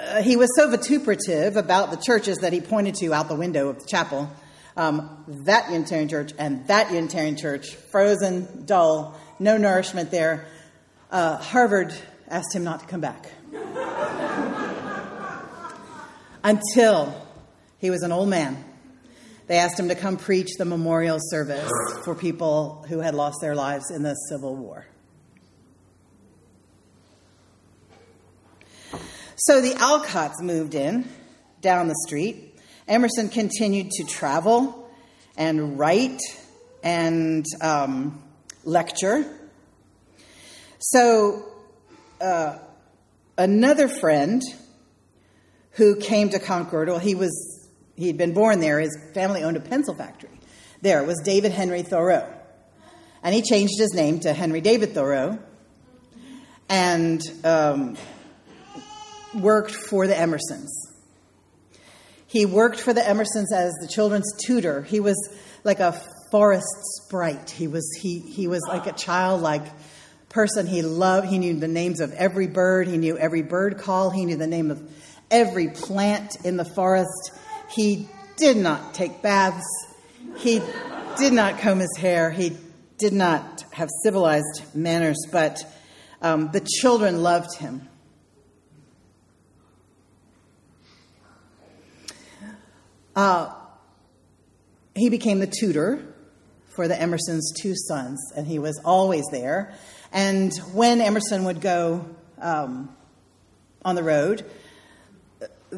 uh, 0.03 0.23
he 0.23 0.37
was 0.37 0.49
so 0.57 0.69
vituperative 0.69 1.57
about 1.57 1.91
the 1.91 1.97
churches 1.97 2.39
that 2.39 2.53
he 2.53 2.61
pointed 2.61 2.97
to 2.97 3.15
out 3.15 3.29
the 3.29 3.37
window 3.37 3.69
of 3.69 3.79
the 3.79 3.87
chapel. 3.87 4.31
Um, 4.77 5.25
that 5.45 5.71
Unitarian 5.71 6.09
church 6.09 6.33
and 6.39 6.67
that 6.69 6.93
Unitarian 6.93 7.37
church, 7.37 7.75
frozen, 7.75 8.65
dull, 8.65 9.19
no 9.39 9.59
nourishment 9.59 10.11
there. 10.11 10.47
Uh, 11.11 11.37
Harvard 11.37 11.95
asked 12.29 12.55
him 12.55 12.65
not 12.65 12.81
to 12.81 12.87
come 12.87 13.01
back. 13.01 13.31
Until 16.45 17.15
he 17.79 17.91
was 17.91 18.03
an 18.03 18.11
old 18.11 18.29
man. 18.29 18.65
They 19.47 19.59
asked 19.59 19.79
him 19.79 19.89
to 19.89 19.95
come 19.95 20.17
preach 20.17 20.57
the 20.57 20.65
memorial 20.65 21.19
service 21.21 21.71
for 22.05 22.15
people 22.15 22.85
who 22.89 23.01
had 23.01 23.15
lost 23.15 23.37
their 23.41 23.55
lives 23.55 23.91
in 23.91 24.03
the 24.03 24.15
Civil 24.15 24.57
War. 24.57 24.87
So 29.45 29.61
the 29.61 29.75
Alcotts 29.75 30.41
moved 30.41 30.77
in 30.77 31.09
down 31.61 31.89
the 31.89 31.97
street. 32.07 32.57
Emerson 32.87 33.29
continued 33.29 33.91
to 33.91 34.05
travel 34.05 34.89
and 35.37 35.81
write 35.81 36.21
and 36.85 37.45
um, 37.61 38.23
lecture. 38.63 39.27
So 40.79 41.45
uh, 42.21 42.59
another 43.37 43.89
friend 43.89 44.43
who 45.73 45.97
came 45.97 46.29
to 46.29 46.39
Concord, 46.39 46.89
well, 46.89 47.01
he 47.01 47.17
was 47.17 47.69
he'd 47.97 48.17
been 48.17 48.35
born 48.35 48.61
there. 48.61 48.79
His 48.79 48.97
family 49.13 49.43
owned 49.43 49.57
a 49.57 49.61
pencil 49.61 49.97
factory. 49.97 50.39
There 50.83 51.03
was 51.03 51.21
David 51.25 51.51
Henry 51.51 51.83
Thoreau, 51.83 52.33
and 53.25 53.35
he 53.35 53.43
changed 53.43 53.75
his 53.77 53.93
name 53.93 54.21
to 54.21 54.35
Henry 54.35 54.61
David 54.61 54.95
Thoreau, 54.95 55.41
and 56.69 57.21
um, 57.43 57.97
worked 59.35 59.75
for 59.75 60.07
the 60.07 60.15
Emersons. 60.15 60.71
He 62.27 62.47
worked 62.47 62.81
for 62.81 62.93
the 62.93 63.03
Emersons 63.03 63.53
as 63.55 63.73
the 63.81 63.89
children's 63.89 64.33
tutor. 64.45 64.83
He 64.83 65.01
was 65.01 65.17
like 65.65 65.81
a 65.81 65.93
forest 66.31 66.67
sprite. 66.97 67.51
He 67.51 67.69
was 67.69 67.87
he 68.01 68.21
he 68.21 68.49
was 68.49 68.63
like 68.67 68.87
a 68.87 68.93
childlike 68.93 69.67
person. 70.31 70.67
He 70.67 70.83
loved. 70.83 71.29
He 71.29 71.39
knew 71.39 71.59
the 71.61 71.69
names 71.69 72.01
of 72.01 72.13
every 72.13 72.47
bird. 72.47 72.89
He 72.89 72.97
knew 72.97 73.19
every 73.19 73.43
bird 73.43 73.79
call. 73.79 74.11
He 74.11 74.25
knew 74.25 74.37
the 74.37 74.47
name 74.47 74.71
of 74.71 74.83
every 75.31 75.69
plant 75.69 76.37
in 76.45 76.57
the 76.57 76.65
forest. 76.65 77.33
He 77.71 78.09
did 78.37 78.57
not 78.57 78.95
take 78.95 79.21
baths. 79.23 79.67
He 80.39 80.63
did 81.19 81.35
not 81.35 81.59
comb 81.59 81.81
his 81.81 81.97
hair. 81.99 82.31
He 82.31 82.57
did 82.97 83.13
not 83.13 83.65
have 83.73 83.89
civilized 84.03 84.63
manners, 84.75 85.19
but 85.31 85.59
um, 86.23 86.51
the 86.53 86.61
children 86.61 87.23
loved 87.23 87.59
him. 87.59 87.89
Uh, 93.15 93.53
he 94.95 95.11
became 95.11 95.39
the 95.39 95.53
tutor 95.61 96.03
for 96.75 96.89
the 96.89 97.01
Emerson's 97.01 97.53
two 97.61 97.75
sons, 97.77 98.19
and 98.37 98.47
he 98.47 98.59
was 98.59 98.81
always 98.85 99.25
there. 99.31 99.75
And 100.13 100.53
when 100.73 101.01
Emerson 101.01 101.45
would 101.45 101.61
go 101.61 102.07
um, 102.41 102.95
on 103.85 103.95
the 103.95 104.03
road, 104.03 104.45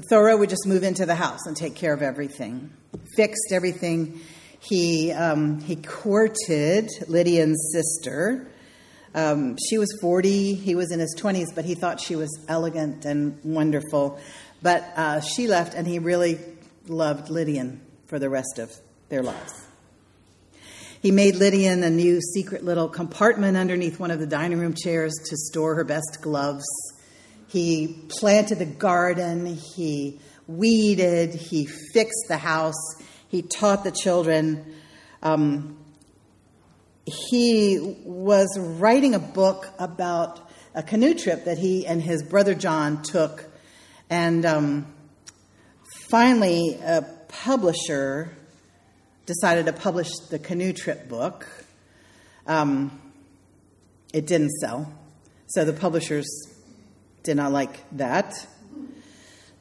Thoreau 0.09 0.37
would 0.37 0.51
just 0.51 0.67
move 0.67 0.83
into 0.83 1.07
the 1.07 1.15
house 1.15 1.47
and 1.47 1.57
take 1.57 1.75
care 1.75 1.93
of 1.93 2.03
everything, 2.03 2.73
fixed 3.17 3.53
everything. 3.53 4.21
He, 4.61 5.13
um, 5.13 5.61
he 5.61 5.77
courted 5.77 6.91
Lydian's 7.07 7.71
sister. 7.73 8.51
Um, 9.15 9.57
she 9.69 9.79
was 9.79 9.97
40, 10.01 10.55
he 10.55 10.75
was 10.75 10.91
in 10.91 10.99
his 10.99 11.15
20s, 11.17 11.55
but 11.55 11.65
he 11.65 11.75
thought 11.75 12.01
she 12.01 12.17
was 12.17 12.45
elegant 12.49 13.05
and 13.05 13.39
wonderful. 13.45 14.19
But 14.63 14.85
uh, 14.97 15.21
she 15.21 15.47
left, 15.47 15.75
and 15.75 15.87
he 15.87 16.01
really 16.01 16.41
loved 16.87 17.31
Lydian 17.31 17.81
for 18.07 18.19
the 18.19 18.29
rest 18.29 18.59
of 18.59 18.73
their 19.09 19.23
lives. 19.23 19.67
He 21.01 21.11
made 21.11 21.37
Lydian 21.37 21.83
a 21.83 21.91
new 21.91 22.21
secret 22.21 22.65
little 22.65 22.89
compartment 22.89 23.57
underneath 23.57 24.01
one 24.01 24.11
of 24.11 24.19
the 24.19 24.27
dining 24.27 24.59
room 24.59 24.75
chairs 24.75 25.13
to 25.27 25.37
store 25.37 25.75
her 25.75 25.85
best 25.85 26.19
gloves. 26.23 26.65
He 27.49 28.05
planted 28.09 28.59
the 28.59 28.67
garden, 28.67 29.45
he 29.47 30.19
weeded, 30.47 31.35
he 31.35 31.67
fixed 31.67 32.25
the 32.29 32.39
house, 32.39 32.97
he 33.29 33.43
taught 33.43 33.85
the 33.85 33.91
children. 33.91 34.75
Um, 35.23 35.77
he 37.05 37.99
was 38.05 38.59
writing 38.59 39.15
a 39.15 39.19
book 39.19 39.69
about 39.79 40.41
a 40.75 40.83
canoe 40.83 41.15
trip 41.15 41.45
that 41.45 41.59
he 41.59 41.87
and 41.87 42.03
his 42.03 42.23
brother 42.23 42.55
John 42.55 43.03
took. 43.03 43.45
And 44.09 44.47
um, 44.47 44.94
finally, 46.15 46.79
a 46.85 47.03
publisher 47.27 48.33
decided 49.27 49.67
to 49.67 49.73
publish 49.73 50.09
the 50.31 50.39
canoe 50.39 50.73
trip 50.73 51.09
book. 51.09 51.45
Um, 52.47 53.01
it 54.13 54.25
didn't 54.25 54.51
sell, 54.61 54.93
so 55.49 55.65
the 55.65 55.73
publishers 55.73 56.25
did 57.25 57.37
not 57.37 57.51
like 57.51 57.83
that. 57.97 58.33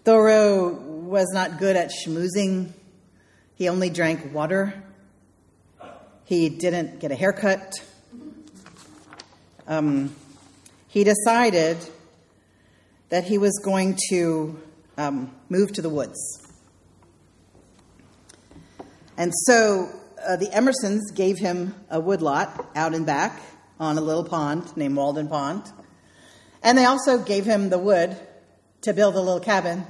Thoreau 0.03 0.73
was 0.73 1.25
not 1.33 1.57
good 1.57 1.75
at 1.75 1.89
schmoozing. 1.89 2.71
He 3.55 3.67
only 3.67 3.89
drank 3.89 4.31
water. 4.31 4.75
He 6.25 6.49
didn't 6.49 6.99
get 6.99 7.11
a 7.11 7.15
haircut. 7.15 7.73
Um, 9.67 10.15
he 10.87 11.03
decided 11.03 11.79
that 13.09 13.23
he 13.23 13.39
was 13.39 13.59
going 13.65 13.97
to 14.11 14.61
um, 14.99 15.33
move 15.49 15.73
to 15.73 15.81
the 15.81 15.89
woods. 15.89 16.42
And 19.17 19.31
so 19.45 19.89
uh, 20.25 20.37
the 20.37 20.47
Emersons 20.47 21.13
gave 21.13 21.37
him 21.37 21.75
a 21.89 21.99
woodlot 21.99 22.71
out 22.75 22.93
and 22.93 23.05
back 23.05 23.41
on 23.79 23.97
a 23.97 24.01
little 24.01 24.23
pond 24.23 24.75
named 24.77 24.95
Walden 24.95 25.27
Pond. 25.27 25.63
And 26.61 26.77
they 26.77 26.85
also 26.85 27.17
gave 27.17 27.45
him 27.45 27.69
the 27.69 27.77
wood 27.77 28.17
to 28.81 28.93
build 28.93 29.15
a 29.15 29.19
little 29.19 29.39
cabin. 29.39 29.85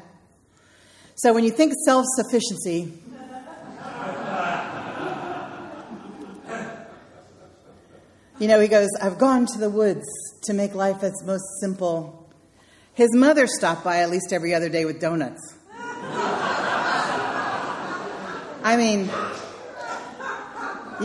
So 1.15 1.33
when 1.33 1.43
you 1.43 1.51
think 1.51 1.73
self 1.85 2.05
sufficiency, 2.15 2.91
you 8.39 8.47
know, 8.47 8.59
he 8.59 8.67
goes, 8.67 8.89
I've 9.01 9.19
gone 9.19 9.45
to 9.45 9.59
the 9.59 9.69
woods 9.69 10.05
to 10.43 10.53
make 10.53 10.73
life 10.73 11.03
its 11.03 11.23
most 11.23 11.45
simple. 11.61 12.19
His 12.93 13.15
mother 13.15 13.47
stopped 13.47 13.83
by 13.83 13.99
at 13.99 14.09
least 14.09 14.33
every 14.33 14.53
other 14.53 14.69
day 14.69 14.85
with 14.85 14.99
donuts. 14.99 15.57
I 18.63 18.77
mean, 18.77 19.09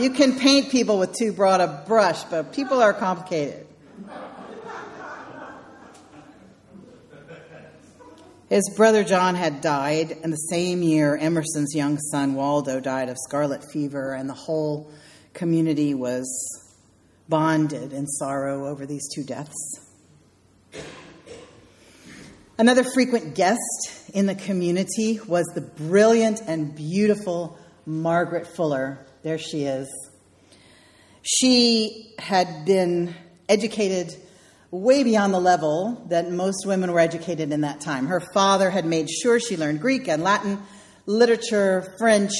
you 0.01 0.11
can 0.11 0.39
paint 0.39 0.71
people 0.71 0.97
with 0.97 1.13
too 1.13 1.33
broad 1.33 1.59
a 1.59 1.83
brush, 1.85 2.23
but 2.23 2.53
people 2.53 2.81
are 2.81 2.93
complicated. 2.93 3.67
His 8.47 8.63
brother 8.77 9.03
John 9.03 9.35
had 9.35 9.59
died, 9.59 10.17
and 10.23 10.31
the 10.31 10.37
same 10.37 10.81
year, 10.81 11.17
Emerson's 11.17 11.75
young 11.75 11.99
son 11.99 12.33
Waldo 12.33 12.79
died 12.79 13.09
of 13.09 13.17
scarlet 13.27 13.63
fever, 13.71 14.13
and 14.13 14.29
the 14.29 14.33
whole 14.33 14.89
community 15.33 15.93
was 15.93 16.25
bonded 17.27 17.91
in 17.91 18.07
sorrow 18.07 18.67
over 18.67 18.85
these 18.85 19.07
two 19.13 19.23
deaths. 19.23 19.81
Another 22.59 22.83
frequent 22.83 23.35
guest 23.35 24.09
in 24.13 24.25
the 24.25 24.35
community 24.35 25.17
was 25.25 25.45
the 25.55 25.61
brilliant 25.61 26.41
and 26.45 26.75
beautiful 26.75 27.57
Margaret 27.85 28.45
Fuller. 28.47 29.07
There 29.23 29.37
she 29.37 29.63
is. 29.63 29.87
She 31.21 32.13
had 32.19 32.65
been 32.65 33.15
educated 33.47 34.13
way 34.71 35.03
beyond 35.03 35.33
the 35.33 35.39
level 35.39 36.05
that 36.09 36.29
most 36.31 36.65
women 36.65 36.91
were 36.91 36.99
educated 36.99 37.53
in 37.53 37.61
that 37.61 37.79
time. 37.79 38.07
Her 38.07 38.19
father 38.33 38.69
had 38.69 38.85
made 38.85 39.09
sure 39.09 39.39
she 39.39 39.55
learned 39.55 39.79
Greek 39.79 40.09
and 40.09 40.21
Latin, 40.21 40.61
literature, 41.05 41.95
French, 41.97 42.33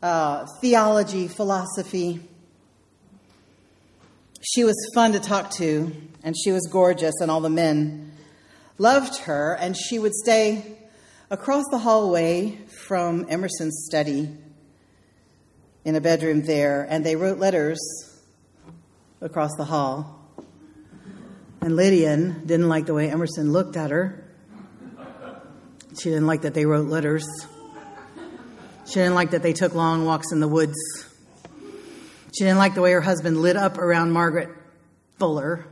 uh, 0.00 0.46
theology, 0.60 1.26
philosophy. 1.26 2.20
She 4.42 4.62
was 4.62 4.76
fun 4.94 5.10
to 5.14 5.18
talk 5.18 5.50
to, 5.54 5.92
and 6.22 6.36
she 6.38 6.52
was 6.52 6.68
gorgeous, 6.70 7.14
and 7.20 7.32
all 7.32 7.40
the 7.40 7.50
men 7.50 8.12
loved 8.80 9.18
her, 9.18 9.52
and 9.60 9.76
she 9.76 9.98
would 9.98 10.14
stay 10.14 10.78
across 11.30 11.64
the 11.70 11.76
hallway 11.76 12.56
from 12.86 13.26
Emerson's 13.28 13.84
study 13.86 14.30
in 15.84 15.94
a 15.94 16.00
bedroom 16.00 16.40
there, 16.46 16.86
and 16.88 17.04
they 17.04 17.14
wrote 17.14 17.38
letters 17.38 17.78
across 19.20 19.50
the 19.58 19.66
hall. 19.66 20.18
And 21.60 21.76
Lydian 21.76 22.46
didn't 22.46 22.70
like 22.70 22.86
the 22.86 22.94
way 22.94 23.10
Emerson 23.10 23.52
looked 23.52 23.76
at 23.76 23.90
her. 23.90 24.24
She 25.98 26.08
didn't 26.08 26.26
like 26.26 26.42
that 26.42 26.54
they 26.54 26.64
wrote 26.64 26.88
letters. 26.88 27.28
She 28.86 28.94
didn't 28.94 29.14
like 29.14 29.32
that 29.32 29.42
they 29.42 29.52
took 29.52 29.74
long 29.74 30.06
walks 30.06 30.32
in 30.32 30.40
the 30.40 30.48
woods. 30.48 30.78
She 32.32 32.44
didn't 32.44 32.58
like 32.58 32.74
the 32.74 32.80
way 32.80 32.92
her 32.92 33.02
husband 33.02 33.42
lit 33.42 33.56
up 33.56 33.76
around 33.76 34.12
Margaret 34.12 34.48
Fuller. 35.18 35.66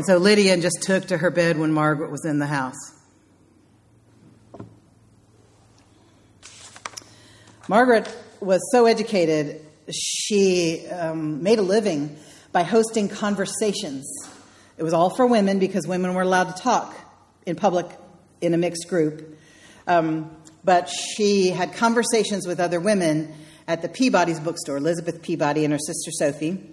And 0.00 0.06
so 0.06 0.16
Lydia 0.16 0.56
just 0.56 0.80
took 0.80 1.08
to 1.08 1.18
her 1.18 1.30
bed 1.30 1.58
when 1.58 1.74
Margaret 1.74 2.10
was 2.10 2.24
in 2.24 2.38
the 2.38 2.46
house. 2.46 2.94
Margaret 7.68 8.08
was 8.40 8.66
so 8.72 8.86
educated, 8.86 9.62
she 9.92 10.86
um, 10.86 11.42
made 11.42 11.58
a 11.58 11.62
living 11.62 12.16
by 12.50 12.62
hosting 12.62 13.10
conversations. 13.10 14.10
It 14.78 14.84
was 14.84 14.94
all 14.94 15.14
for 15.14 15.26
women 15.26 15.58
because 15.58 15.86
women 15.86 16.14
were 16.14 16.22
allowed 16.22 16.56
to 16.56 16.62
talk 16.62 16.96
in 17.44 17.56
public 17.56 17.84
in 18.40 18.54
a 18.54 18.56
mixed 18.56 18.88
group. 18.88 19.38
Um, 19.86 20.34
but 20.64 20.88
she 20.88 21.50
had 21.50 21.74
conversations 21.74 22.46
with 22.46 22.58
other 22.58 22.80
women 22.80 23.34
at 23.68 23.82
the 23.82 23.88
Peabody's 23.90 24.40
bookstore, 24.40 24.78
Elizabeth 24.78 25.20
Peabody 25.20 25.66
and 25.66 25.74
her 25.74 25.78
sister 25.78 26.10
Sophie. 26.10 26.72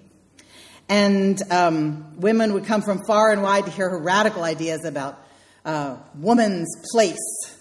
And 0.89 1.41
um, 1.52 2.19
women 2.19 2.54
would 2.54 2.65
come 2.65 2.82
from 2.82 3.02
far 3.06 3.32
and 3.32 3.43
wide 3.43 3.65
to 3.65 3.71
hear 3.71 3.89
her 3.89 4.02
radical 4.02 4.43
ideas 4.43 4.86
about 4.86 5.21
uh, 5.65 5.97
woman's 6.15 6.73
place, 6.91 7.60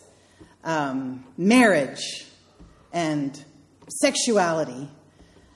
um, 0.62 1.24
marriage, 1.36 2.24
and 2.92 3.44
sexuality. 3.88 4.88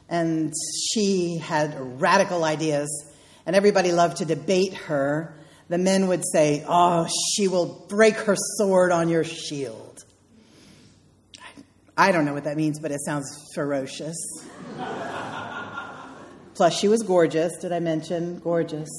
And 0.08 0.52
she 0.92 1.38
had 1.38 2.00
radical 2.00 2.42
ideas, 2.42 2.88
and 3.46 3.54
everybody 3.54 3.92
loved 3.92 4.16
to 4.16 4.24
debate 4.24 4.74
her. 4.74 5.36
The 5.68 5.78
men 5.78 6.08
would 6.08 6.24
say, 6.26 6.64
Oh, 6.66 7.06
she 7.34 7.46
will 7.46 7.86
break 7.88 8.16
her 8.16 8.34
sword 8.36 8.90
on 8.90 9.08
your 9.08 9.22
shield. 9.22 10.04
I 11.96 12.12
don't 12.12 12.24
know 12.24 12.34
what 12.34 12.44
that 12.44 12.56
means, 12.56 12.80
but 12.80 12.90
it 12.90 13.00
sounds 13.04 13.26
ferocious. 13.54 14.16
Plus, 16.60 16.78
she 16.78 16.88
was 16.88 17.02
gorgeous. 17.02 17.56
Did 17.56 17.72
I 17.72 17.80
mention 17.80 18.38
gorgeous? 18.38 18.90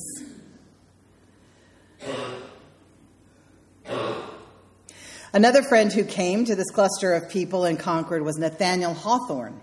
Another 5.31 5.61
friend 5.61 5.93
who 5.93 6.03
came 6.03 6.43
to 6.45 6.55
this 6.55 6.71
cluster 6.71 7.13
of 7.13 7.29
people 7.29 7.65
in 7.65 7.77
Concord 7.77 8.23
was 8.23 8.39
Nathaniel 8.39 8.95
Hawthorne. 8.95 9.61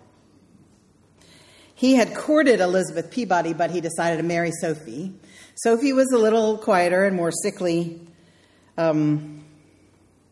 He 1.75 1.97
had 1.97 2.15
courted 2.15 2.61
Elizabeth 2.61 3.11
Peabody, 3.11 3.53
but 3.53 3.73
he 3.73 3.81
decided 3.81 4.19
to 4.19 4.23
marry 4.23 4.53
Sophie. 4.53 5.13
Sophie 5.57 5.93
was 5.93 6.13
a 6.13 6.19
little 6.19 6.57
quieter 6.57 7.05
and 7.05 7.17
more 7.17 7.33
sickly, 7.33 8.01
um, 8.77 9.45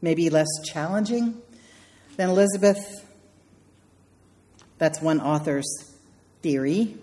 maybe 0.00 0.30
less 0.30 0.46
challenging 0.64 1.42
than 2.16 2.30
Elizabeth. 2.30 3.04
That's 4.78 5.02
one 5.02 5.20
author's 5.20 5.66
theory. 6.42 6.98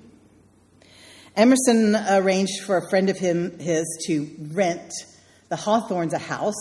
Emerson 1.36 1.96
arranged 1.96 2.62
for 2.64 2.78
a 2.78 2.90
friend 2.90 3.10
of 3.10 3.18
him, 3.18 3.58
his 3.58 3.86
to 4.06 4.30
rent 4.52 4.94
the 5.50 5.56
Hawthornes 5.56 6.14
a 6.14 6.20
house 6.20 6.54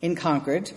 in 0.00 0.14
Concord. 0.14 0.70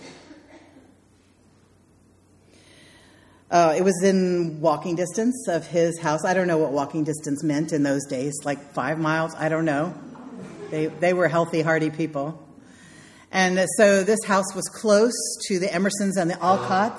Uh, 3.48 3.74
it 3.78 3.82
was 3.82 4.02
in 4.02 4.60
walking 4.60 4.96
distance 4.96 5.46
of 5.48 5.66
his 5.68 6.00
house. 6.00 6.24
I 6.24 6.34
don't 6.34 6.48
know 6.48 6.58
what 6.58 6.72
walking 6.72 7.04
distance 7.04 7.44
meant 7.44 7.72
in 7.72 7.84
those 7.84 8.04
days, 8.06 8.34
like 8.44 8.72
five 8.72 8.98
miles. 8.98 9.34
I 9.36 9.48
don't 9.48 9.64
know. 9.64 9.94
They, 10.70 10.86
they 10.86 11.12
were 11.12 11.28
healthy, 11.28 11.62
hardy 11.62 11.90
people. 11.90 12.44
And 13.30 13.64
so 13.76 14.02
this 14.02 14.18
house 14.26 14.52
was 14.54 14.68
close 14.68 15.14
to 15.46 15.60
the 15.60 15.66
Emersons 15.66 16.16
and 16.16 16.28
the 16.28 16.34
Alcotts. 16.34 16.98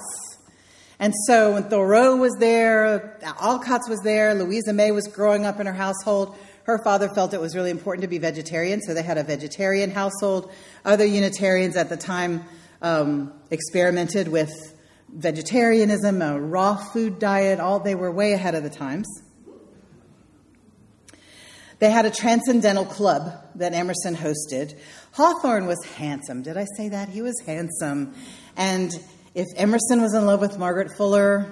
And 1.00 1.14
so 1.28 1.54
when 1.54 1.64
Thoreau 1.64 2.18
was 2.18 2.36
there, 2.40 3.18
Alcotts 3.24 3.88
was 3.90 4.00
there, 4.04 4.36
Louisa 4.36 4.74
May 4.74 4.92
was 4.92 5.08
growing 5.08 5.46
up 5.46 5.60
in 5.60 5.66
her 5.66 5.74
household. 5.74 6.38
Her 6.64 6.84
father 6.84 7.08
felt 7.10 7.34
it 7.34 7.40
was 7.40 7.56
really 7.56 7.72
important 7.72 8.02
to 8.02 8.10
be 8.10 8.18
vegetarian, 8.18 8.82
so 8.82 8.94
they 8.94 9.02
had 9.02 9.18
a 9.18 9.24
vegetarian 9.24 9.92
household. 9.92 10.52
Other 10.84 11.06
Unitarians 11.06 11.78
at 11.78 11.90
the 11.90 11.98
time 11.98 12.44
um, 12.82 13.34
experimented 13.50 14.28
with 14.28 14.52
vegetarianism, 15.10 16.22
a 16.22 16.40
raw 16.40 16.76
food 16.76 17.18
diet. 17.18 17.60
All 17.60 17.80
they 17.80 17.96
were 17.96 18.12
way 18.12 18.34
ahead 18.34 18.54
of 18.54 18.64
the 18.64 18.70
times. 18.70 19.08
They 21.80 21.90
had 21.90 22.06
a 22.06 22.12
transcendental 22.12 22.86
club 22.86 23.32
that 23.56 23.74
Emerson 23.74 24.16
hosted. 24.16 24.78
Hawthorne 25.14 25.66
was 25.66 25.84
handsome. 25.96 26.44
Did 26.44 26.58
I 26.58 26.66
say 26.76 26.90
that? 26.90 27.08
He 27.08 27.22
was 27.22 27.40
handsome. 27.46 28.14
And 28.58 28.92
if 29.40 29.48
Emerson 29.56 30.02
was 30.02 30.14
in 30.14 30.26
love 30.26 30.42
with 30.42 30.60
Margaret 30.60 30.92
Fuller, 30.98 31.50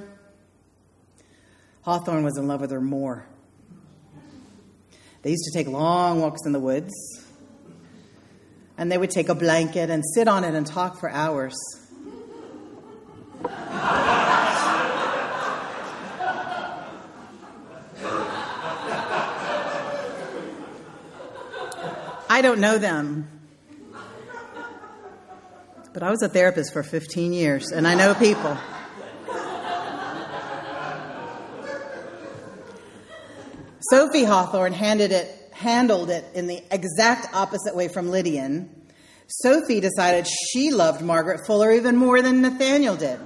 Hawthorne 1.84 2.26
was 2.26 2.38
in 2.38 2.46
love 2.46 2.60
with 2.60 2.72
her 2.72 2.82
more. 2.82 3.26
They 5.22 5.30
used 5.30 5.46
to 5.46 5.58
take 5.58 5.68
long 5.68 6.20
walks 6.20 6.46
in 6.46 6.52
the 6.52 6.60
woods, 6.60 6.94
and 8.78 8.92
they 8.92 8.98
would 8.98 9.10
take 9.10 9.30
a 9.30 9.36
blanket 9.36 9.90
and 9.90 10.04
sit 10.16 10.28
on 10.28 10.44
it 10.44 10.54
and 10.54 10.68
talk 10.68 11.00
for 11.00 11.10
hours. 11.10 11.56
I 22.30 22.42
don't 22.42 22.60
know 22.60 22.78
them. 22.78 23.37
But 25.98 26.06
I 26.06 26.12
was 26.12 26.22
a 26.22 26.30
therapist 26.30 26.74
for 26.74 26.84
15 26.84 27.34
years, 27.34 27.72
and 27.72 27.88
I 27.88 27.96
know 27.96 28.14
people. 28.14 28.56
Sophie 33.90 34.24
Hawthorne 34.24 34.74
it, 35.12 35.50
handled 35.54 36.12
it 36.12 36.24
in 36.36 36.46
the 36.46 36.62
exact 36.70 37.34
opposite 37.34 37.76
way 37.76 37.88
from 37.88 38.12
Lydian. 38.12 38.70
Sophie 39.26 39.80
decided 39.80 40.28
she 40.28 40.70
loved 40.70 41.02
Margaret 41.02 41.48
Fuller 41.48 41.72
even 41.72 41.96
more 41.96 42.22
than 42.22 42.44
Nathaniel 42.44 42.96
did. 42.96 43.20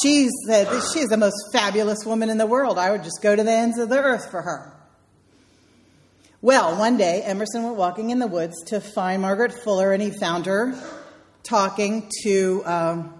She 0.00 0.30
said 0.46 0.68
she's 0.90 1.08
the 1.08 1.18
most 1.18 1.36
fabulous 1.52 2.06
woman 2.06 2.30
in 2.30 2.38
the 2.38 2.46
world. 2.46 2.78
I 2.78 2.92
would 2.92 3.04
just 3.04 3.20
go 3.20 3.36
to 3.36 3.44
the 3.44 3.52
ends 3.52 3.76
of 3.76 3.90
the 3.90 3.98
earth 3.98 4.30
for 4.30 4.40
her. 4.40 4.75
Well, 6.42 6.78
one 6.78 6.98
day 6.98 7.22
Emerson 7.22 7.62
went 7.62 7.76
walking 7.76 8.10
in 8.10 8.18
the 8.18 8.26
woods 8.26 8.62
to 8.66 8.78
find 8.78 9.22
Margaret 9.22 9.54
Fuller, 9.64 9.92
and 9.92 10.02
he 10.02 10.10
found 10.10 10.44
her 10.44 10.78
talking 11.42 12.10
to 12.24 12.62
um, 12.66 13.14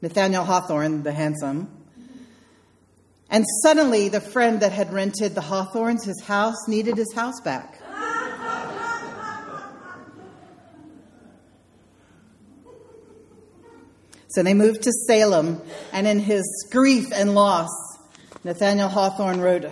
Nathaniel 0.00 0.42
Hawthorne, 0.42 1.02
the 1.02 1.12
handsome. 1.12 1.70
And 3.28 3.44
suddenly, 3.62 4.08
the 4.08 4.22
friend 4.22 4.60
that 4.60 4.72
had 4.72 4.90
rented 4.90 5.34
the 5.34 5.42
Hawthornes 5.42 6.06
his 6.06 6.22
house 6.22 6.56
needed 6.66 6.96
his 6.96 7.12
house 7.14 7.40
back. 7.42 7.78
So 14.28 14.42
they 14.42 14.52
moved 14.52 14.82
to 14.82 14.92
Salem, 15.06 15.62
and 15.94 16.06
in 16.06 16.18
his 16.18 16.44
grief 16.70 17.06
and 17.10 17.34
loss, 17.34 17.70
Nathaniel 18.44 18.90
Hawthorne 18.90 19.40
wrote 19.40 19.64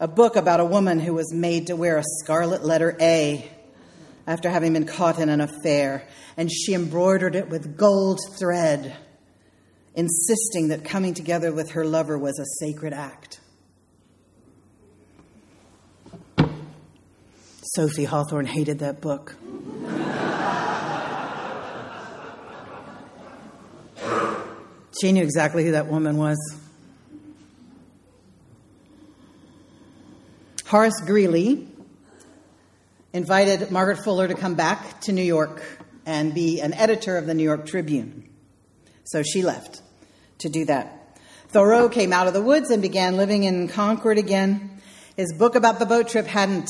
a 0.00 0.08
book 0.08 0.34
about 0.34 0.60
a 0.60 0.64
woman 0.64 0.98
who 0.98 1.12
was 1.12 1.30
made 1.32 1.66
to 1.66 1.76
wear 1.76 1.98
a 1.98 2.02
scarlet 2.22 2.64
letter 2.64 2.96
A 3.00 3.46
after 4.26 4.48
having 4.48 4.72
been 4.72 4.86
caught 4.86 5.18
in 5.18 5.28
an 5.28 5.42
affair, 5.42 6.06
and 6.38 6.50
she 6.50 6.72
embroidered 6.72 7.36
it 7.36 7.50
with 7.50 7.76
gold 7.76 8.18
thread, 8.38 8.96
insisting 9.94 10.68
that 10.68 10.84
coming 10.84 11.12
together 11.12 11.52
with 11.52 11.72
her 11.72 11.84
lover 11.84 12.16
was 12.16 12.38
a 12.38 12.46
sacred 12.64 12.94
act. 12.94 13.40
Sophie 17.62 18.04
Hawthorne 18.04 18.46
hated 18.46 18.78
that 18.78 19.02
book. 19.02 19.36
she 25.00 25.12
knew 25.12 25.22
exactly 25.22 25.64
who 25.64 25.72
that 25.72 25.88
woman 25.88 26.16
was. 26.16 26.38
Horace 30.70 31.00
Greeley 31.04 31.66
invited 33.12 33.72
Margaret 33.72 34.04
Fuller 34.04 34.28
to 34.28 34.34
come 34.34 34.54
back 34.54 35.00
to 35.00 35.10
New 35.10 35.24
York 35.24 35.60
and 36.06 36.32
be 36.32 36.60
an 36.60 36.74
editor 36.74 37.18
of 37.18 37.26
the 37.26 37.34
New 37.34 37.42
York 37.42 37.66
Tribune. 37.66 38.30
So 39.02 39.24
she 39.24 39.42
left 39.42 39.82
to 40.38 40.48
do 40.48 40.64
that. 40.66 41.18
Thoreau 41.48 41.88
came 41.88 42.12
out 42.12 42.28
of 42.28 42.34
the 42.34 42.40
woods 42.40 42.70
and 42.70 42.80
began 42.80 43.16
living 43.16 43.42
in 43.42 43.66
Concord 43.66 44.16
again. 44.16 44.80
His 45.16 45.34
book 45.36 45.56
about 45.56 45.80
the 45.80 45.86
boat 45.86 46.08
trip 46.08 46.28
hadn't 46.28 46.68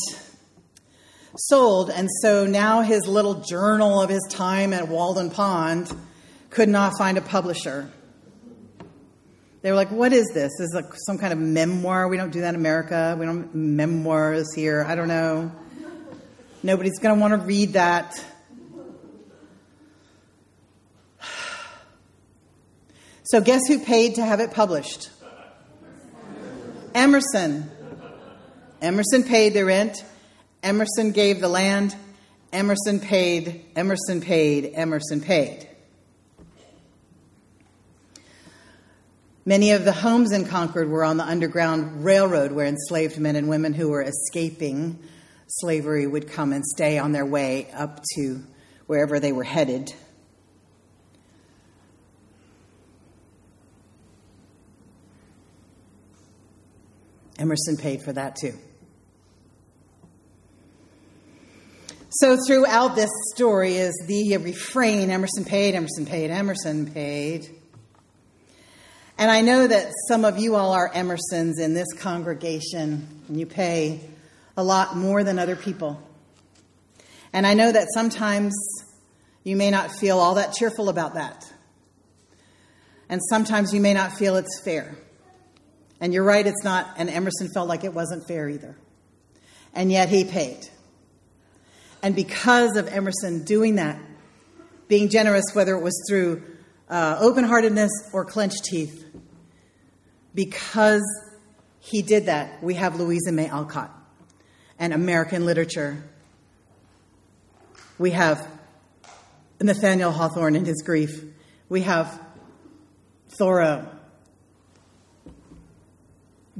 sold, 1.36 1.90
and 1.90 2.08
so 2.22 2.46
now 2.46 2.80
his 2.80 3.06
little 3.06 3.42
journal 3.42 4.00
of 4.00 4.08
his 4.08 4.26
time 4.30 4.72
at 4.72 4.88
Walden 4.88 5.28
Pond 5.28 5.94
could 6.48 6.70
not 6.70 6.96
find 6.96 7.18
a 7.18 7.20
publisher. 7.20 7.90
They 9.62 9.70
were 9.70 9.76
like, 9.76 9.90
"What 9.90 10.12
is 10.12 10.26
this? 10.32 10.50
This 10.58 10.68
is 10.68 10.74
like 10.74 10.92
some 11.06 11.18
kind 11.18 11.32
of 11.32 11.38
memoir. 11.38 12.08
We 12.08 12.16
don't 12.16 12.30
do 12.30 12.40
that 12.40 12.50
in 12.50 12.54
America. 12.54 13.16
We 13.18 13.26
don't 13.26 13.54
memoirs 13.54 14.54
here. 14.54 14.84
I 14.88 14.94
don't 14.94 15.08
know. 15.08 15.52
Nobody's 16.62 16.98
going 16.98 17.14
to 17.14 17.20
want 17.20 17.32
to 17.38 17.46
read 17.46 17.74
that." 17.74 18.22
So, 23.24 23.40
guess 23.40 23.60
who 23.68 23.78
paid 23.78 24.16
to 24.16 24.24
have 24.24 24.40
it 24.40 24.50
published? 24.50 25.10
Emerson. 26.94 27.70
Emerson 28.82 29.22
paid 29.22 29.54
the 29.54 29.64
rent. 29.64 30.04
Emerson 30.62 31.12
gave 31.12 31.40
the 31.40 31.48
land. 31.48 31.94
Emerson 32.52 32.98
paid, 32.98 33.64
Emerson 33.76 34.20
paid, 34.20 34.72
Emerson 34.74 35.20
paid. 35.20 35.68
Many 39.46 39.70
of 39.70 39.86
the 39.86 39.92
homes 39.92 40.32
in 40.32 40.44
Concord 40.44 40.90
were 40.90 41.02
on 41.02 41.16
the 41.16 41.24
Underground 41.24 42.04
Railroad 42.04 42.52
where 42.52 42.66
enslaved 42.66 43.18
men 43.18 43.36
and 43.36 43.48
women 43.48 43.72
who 43.72 43.88
were 43.88 44.02
escaping 44.02 44.98
slavery 45.46 46.06
would 46.06 46.30
come 46.30 46.52
and 46.52 46.64
stay 46.64 46.98
on 46.98 47.12
their 47.12 47.24
way 47.24 47.70
up 47.72 48.02
to 48.16 48.42
wherever 48.86 49.18
they 49.18 49.32
were 49.32 49.44
headed. 49.44 49.94
Emerson 57.38 57.78
paid 57.78 58.02
for 58.02 58.12
that 58.12 58.36
too. 58.36 58.52
So, 62.10 62.36
throughout 62.46 62.94
this 62.94 63.10
story 63.34 63.76
is 63.76 63.94
the 64.06 64.36
refrain 64.36 65.08
Emerson 65.10 65.46
paid, 65.46 65.74
Emerson 65.74 66.04
paid, 66.04 66.30
Emerson 66.30 66.90
paid. 66.92 67.59
And 69.20 69.30
I 69.30 69.42
know 69.42 69.66
that 69.66 69.92
some 70.08 70.24
of 70.24 70.38
you 70.38 70.56
all 70.56 70.72
are 70.72 70.88
Emersons 70.88 71.60
in 71.60 71.74
this 71.74 71.92
congregation, 71.98 73.06
and 73.28 73.38
you 73.38 73.44
pay 73.44 74.00
a 74.56 74.64
lot 74.64 74.96
more 74.96 75.22
than 75.22 75.38
other 75.38 75.56
people. 75.56 76.02
And 77.30 77.46
I 77.46 77.52
know 77.52 77.70
that 77.70 77.88
sometimes 77.92 78.54
you 79.44 79.56
may 79.56 79.70
not 79.70 79.92
feel 79.92 80.18
all 80.18 80.36
that 80.36 80.54
cheerful 80.54 80.88
about 80.88 81.14
that. 81.14 81.46
And 83.10 83.20
sometimes 83.28 83.74
you 83.74 83.80
may 83.82 83.92
not 83.92 84.14
feel 84.14 84.36
it's 84.36 84.58
fair. 84.64 84.96
And 86.00 86.14
you're 86.14 86.24
right, 86.24 86.46
it's 86.46 86.64
not, 86.64 86.88
and 86.96 87.10
Emerson 87.10 87.50
felt 87.52 87.68
like 87.68 87.84
it 87.84 87.92
wasn't 87.92 88.26
fair 88.26 88.48
either. 88.48 88.74
And 89.74 89.92
yet 89.92 90.08
he 90.08 90.24
paid. 90.24 90.66
And 92.02 92.16
because 92.16 92.74
of 92.78 92.88
Emerson 92.88 93.44
doing 93.44 93.74
that, 93.74 94.00
being 94.88 95.10
generous, 95.10 95.44
whether 95.52 95.74
it 95.74 95.82
was 95.82 96.06
through 96.08 96.42
uh, 96.88 97.18
open 97.20 97.44
heartedness 97.44 97.90
or 98.14 98.24
clenched 98.24 98.64
teeth, 98.64 99.08
because 100.34 101.02
he 101.80 102.02
did 102.02 102.26
that, 102.26 102.62
we 102.62 102.74
have 102.74 102.98
Louisa 102.98 103.32
May 103.32 103.48
Alcott 103.48 103.90
and 104.78 104.92
American 104.92 105.44
literature. 105.44 106.02
We 107.98 108.10
have 108.12 108.46
Nathaniel 109.60 110.12
Hawthorne 110.12 110.56
and 110.56 110.66
his 110.66 110.82
grief. 110.82 111.24
We 111.68 111.82
have 111.82 112.20
Thoreau 113.28 113.86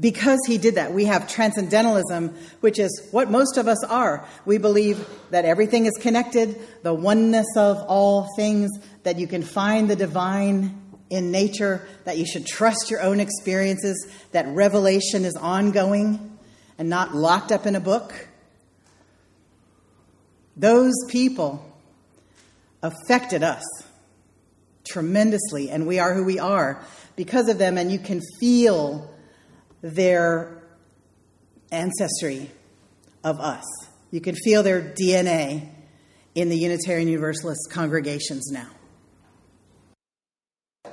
because 0.00 0.38
he 0.46 0.56
did 0.56 0.76
that, 0.76 0.92
we 0.92 1.04
have 1.04 1.28
transcendentalism, 1.28 2.34
which 2.60 2.78
is 2.78 3.06
what 3.10 3.30
most 3.30 3.58
of 3.58 3.68
us 3.68 3.84
are. 3.84 4.26
We 4.46 4.56
believe 4.56 5.06
that 5.30 5.44
everything 5.44 5.84
is 5.84 5.92
connected, 6.00 6.58
the 6.82 6.94
oneness 6.94 7.46
of 7.56 7.78
all 7.86 8.28
things, 8.34 8.70
that 9.02 9.18
you 9.18 9.26
can 9.26 9.42
find 9.42 9.90
the 9.90 9.96
divine 9.96 10.79
in 11.10 11.32
nature, 11.32 11.86
that 12.04 12.16
you 12.16 12.24
should 12.24 12.46
trust 12.46 12.90
your 12.90 13.02
own 13.02 13.20
experiences, 13.20 14.10
that 14.30 14.46
revelation 14.48 15.24
is 15.24 15.36
ongoing 15.36 16.38
and 16.78 16.88
not 16.88 17.14
locked 17.14 17.52
up 17.52 17.66
in 17.66 17.74
a 17.76 17.80
book. 17.80 18.28
Those 20.56 20.94
people 21.08 21.66
affected 22.82 23.42
us 23.42 23.64
tremendously, 24.88 25.70
and 25.70 25.86
we 25.86 25.98
are 25.98 26.14
who 26.14 26.24
we 26.24 26.38
are 26.38 26.82
because 27.16 27.48
of 27.48 27.58
them, 27.58 27.76
and 27.76 27.92
you 27.92 27.98
can 27.98 28.20
feel 28.38 29.12
their 29.82 30.62
ancestry 31.70 32.50
of 33.24 33.40
us. 33.40 33.64
You 34.10 34.20
can 34.20 34.34
feel 34.34 34.62
their 34.62 34.80
DNA 34.80 35.68
in 36.34 36.48
the 36.48 36.56
Unitarian 36.56 37.08
Universalist 37.08 37.70
congregations 37.70 38.50
now. 38.50 38.68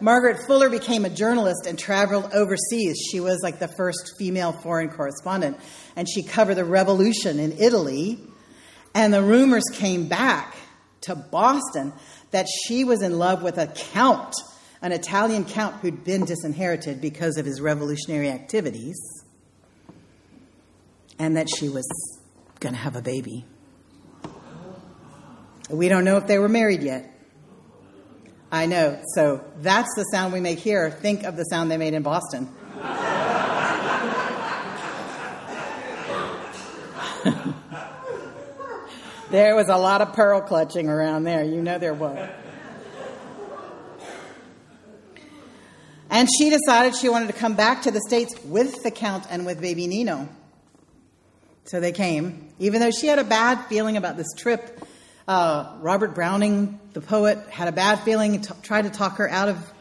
Margaret 0.01 0.45
Fuller 0.45 0.69
became 0.69 1.05
a 1.05 1.09
journalist 1.09 1.65
and 1.67 1.77
traveled 1.77 2.31
overseas. 2.33 2.97
She 3.11 3.19
was 3.19 3.39
like 3.43 3.59
the 3.59 3.67
first 3.67 4.13
female 4.17 4.51
foreign 4.51 4.89
correspondent, 4.89 5.57
and 5.95 6.07
she 6.09 6.23
covered 6.23 6.55
the 6.55 6.65
revolution 6.65 7.39
in 7.39 7.53
Italy. 7.53 8.19
And 8.93 9.13
the 9.13 9.21
rumors 9.21 9.65
came 9.73 10.07
back 10.07 10.55
to 11.01 11.15
Boston 11.15 11.93
that 12.31 12.47
she 12.47 12.83
was 12.83 13.01
in 13.01 13.17
love 13.17 13.43
with 13.43 13.57
a 13.57 13.67
count 13.67 14.33
an 14.81 14.91
Italian 14.91 15.45
count 15.45 15.75
who'd 15.77 16.03
been 16.03 16.25
disinherited 16.25 17.01
because 17.01 17.37
of 17.37 17.45
his 17.45 17.59
revolutionary 17.59 18.29
activities, 18.29 18.97
and 21.17 21.35
that 21.35 21.49
she 21.49 21.67
was 21.67 21.87
going 22.59 22.73
to 22.73 22.79
have 22.79 22.95
a 22.95 23.01
baby. 23.01 23.45
We 25.69 25.89
don't 25.89 26.05
know 26.05 26.17
if 26.17 26.27
they 26.27 26.37
were 26.37 26.49
married 26.49 26.83
yet. 26.83 27.11
I 28.51 28.65
know. 28.65 28.99
So 29.13 29.43
that's 29.61 29.93
the 29.95 30.03
sound 30.03 30.33
we 30.33 30.39
make 30.39 30.59
here. 30.59 30.89
Think 30.89 31.23
of 31.23 31.35
the 31.35 31.43
sound 31.43 31.69
they 31.69 31.77
made 31.77 31.93
in 31.93 32.03
Boston. 32.03 32.49
there 39.29 39.55
was 39.55 39.67
a 39.67 39.77
lot 39.77 40.01
of 40.01 40.13
pearl 40.13 40.41
clutching 40.41 40.87
around 40.87 41.25
there. 41.25 41.43
You 41.43 41.61
know 41.61 41.77
there 41.77 41.93
was. 41.93 42.29
And 46.09 46.29
she 46.37 46.49
decided 46.49 46.95
she 46.95 47.09
wanted 47.09 47.27
to 47.27 47.33
come 47.33 47.55
back 47.55 47.81
to 47.81 47.91
the 47.91 47.99
States 48.07 48.33
with 48.45 48.81
the 48.83 48.91
Count 48.91 49.25
and 49.29 49.45
with 49.45 49.59
baby 49.59 49.87
Nino. 49.87 50.29
So 51.65 51.81
they 51.81 51.91
came. 51.91 52.47
Even 52.59 52.79
though 52.79 52.91
she 52.91 53.07
had 53.07 53.19
a 53.19 53.25
bad 53.25 53.65
feeling 53.65 53.97
about 53.97 54.15
this 54.15 54.33
trip, 54.37 54.76
uh, 55.27 55.75
Robert 55.79 56.15
Browning, 56.15 56.79
the 56.93 57.01
poet, 57.01 57.39
had 57.49 57.67
a 57.67 57.71
bad 57.71 57.99
feeling 58.01 58.41
t- 58.41 58.53
tried 58.63 58.83
to 58.83 58.89
talk 58.89 59.17
her 59.17 59.29
out 59.29 59.49
of 59.49 59.73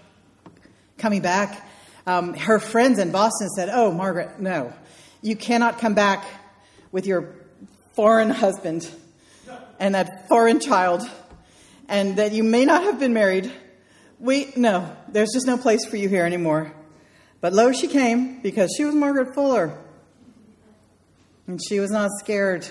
coming 0.98 1.22
back. 1.22 1.66
Um, 2.06 2.34
her 2.34 2.58
friends 2.58 2.98
in 2.98 3.10
Boston 3.12 3.48
said, 3.50 3.68
Oh, 3.72 3.92
Margaret, 3.92 4.40
no. 4.40 4.72
You 5.22 5.36
cannot 5.36 5.78
come 5.78 5.94
back 5.94 6.24
with 6.92 7.06
your 7.06 7.34
foreign 7.94 8.30
husband 8.30 8.90
and 9.78 9.94
that 9.94 10.28
foreign 10.28 10.60
child, 10.60 11.02
and 11.88 12.16
that 12.16 12.32
you 12.32 12.42
may 12.42 12.64
not 12.64 12.82
have 12.82 12.98
been 12.98 13.12
married 13.12 13.52
we, 14.18 14.52
no, 14.56 14.96
there's 15.08 15.32
just 15.32 15.46
no 15.46 15.58
place 15.58 15.84
for 15.84 15.96
you 15.96 16.08
here 16.08 16.24
anymore. 16.24 16.72
But 17.40 17.52
lo, 17.52 17.72
she 17.72 17.86
came 17.86 18.40
because 18.40 18.74
she 18.76 18.84
was 18.84 18.94
Margaret 18.94 19.34
Fuller. 19.34 19.78
And 21.46 21.60
she 21.62 21.80
was 21.80 21.90
not 21.90 22.10
scared. 22.18 22.66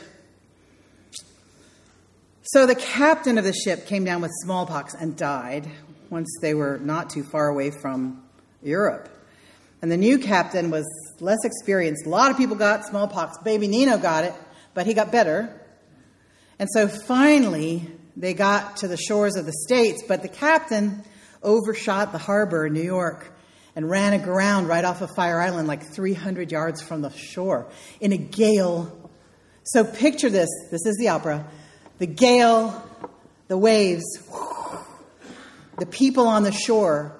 So 2.55 2.65
the 2.65 2.73
captain 2.73 3.37
of 3.37 3.43
the 3.43 3.51
ship 3.51 3.85
came 3.85 4.05
down 4.05 4.21
with 4.21 4.31
smallpox 4.41 4.93
and 4.93 5.17
died 5.17 5.69
once 6.09 6.33
they 6.39 6.53
were 6.53 6.77
not 6.77 7.09
too 7.09 7.21
far 7.21 7.49
away 7.49 7.69
from 7.69 8.23
Europe. 8.63 9.09
And 9.81 9.91
the 9.91 9.97
new 9.97 10.19
captain 10.19 10.71
was 10.71 10.85
less 11.19 11.39
experienced. 11.43 12.05
A 12.05 12.09
lot 12.09 12.31
of 12.31 12.37
people 12.37 12.55
got 12.55 12.85
smallpox. 12.85 13.39
Baby 13.39 13.67
Nino 13.67 13.97
got 13.97 14.23
it, 14.23 14.33
but 14.73 14.87
he 14.87 14.93
got 14.93 15.11
better. 15.11 15.53
And 16.57 16.69
so 16.71 16.87
finally, 16.87 17.91
they 18.15 18.33
got 18.33 18.77
to 18.77 18.87
the 18.87 18.95
shores 18.95 19.35
of 19.35 19.45
the 19.45 19.53
States, 19.67 20.01
but 20.07 20.21
the 20.21 20.29
captain 20.29 21.03
overshot 21.43 22.13
the 22.13 22.19
harbor 22.19 22.67
in 22.67 22.71
New 22.71 22.83
York 22.83 23.33
and 23.75 23.89
ran 23.89 24.13
aground 24.13 24.69
right 24.69 24.85
off 24.85 25.01
of 25.01 25.09
Fire 25.13 25.41
Island, 25.41 25.67
like 25.67 25.93
300 25.93 26.53
yards 26.53 26.81
from 26.81 27.01
the 27.01 27.09
shore, 27.09 27.69
in 27.99 28.13
a 28.13 28.17
gale. 28.17 29.11
So 29.65 29.83
picture 29.83 30.29
this 30.29 30.47
this 30.71 30.85
is 30.85 30.95
the 30.97 31.09
opera. 31.09 31.45
The 31.97 32.07
gale, 32.07 32.83
the 33.47 33.57
waves, 33.57 34.03
the 35.77 35.85
people 35.85 36.27
on 36.27 36.43
the 36.43 36.51
shore 36.51 37.17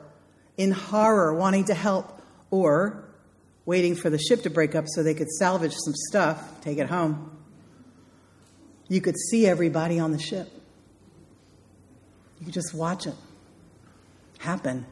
in 0.57 0.71
horror 0.71 1.33
wanting 1.33 1.65
to 1.65 1.73
help 1.73 2.21
or 2.51 3.03
waiting 3.65 3.95
for 3.95 4.09
the 4.09 4.19
ship 4.19 4.43
to 4.43 4.49
break 4.49 4.75
up 4.75 4.85
so 4.87 5.03
they 5.03 5.13
could 5.13 5.29
salvage 5.29 5.73
some 5.73 5.93
stuff, 6.09 6.61
take 6.61 6.77
it 6.77 6.87
home. 6.87 7.31
You 8.87 9.01
could 9.01 9.17
see 9.17 9.47
everybody 9.47 9.99
on 9.99 10.11
the 10.11 10.19
ship. 10.19 10.51
You 12.39 12.45
could 12.45 12.53
just 12.53 12.73
watch 12.73 13.07
it 13.07 13.15
happen. 14.37 14.85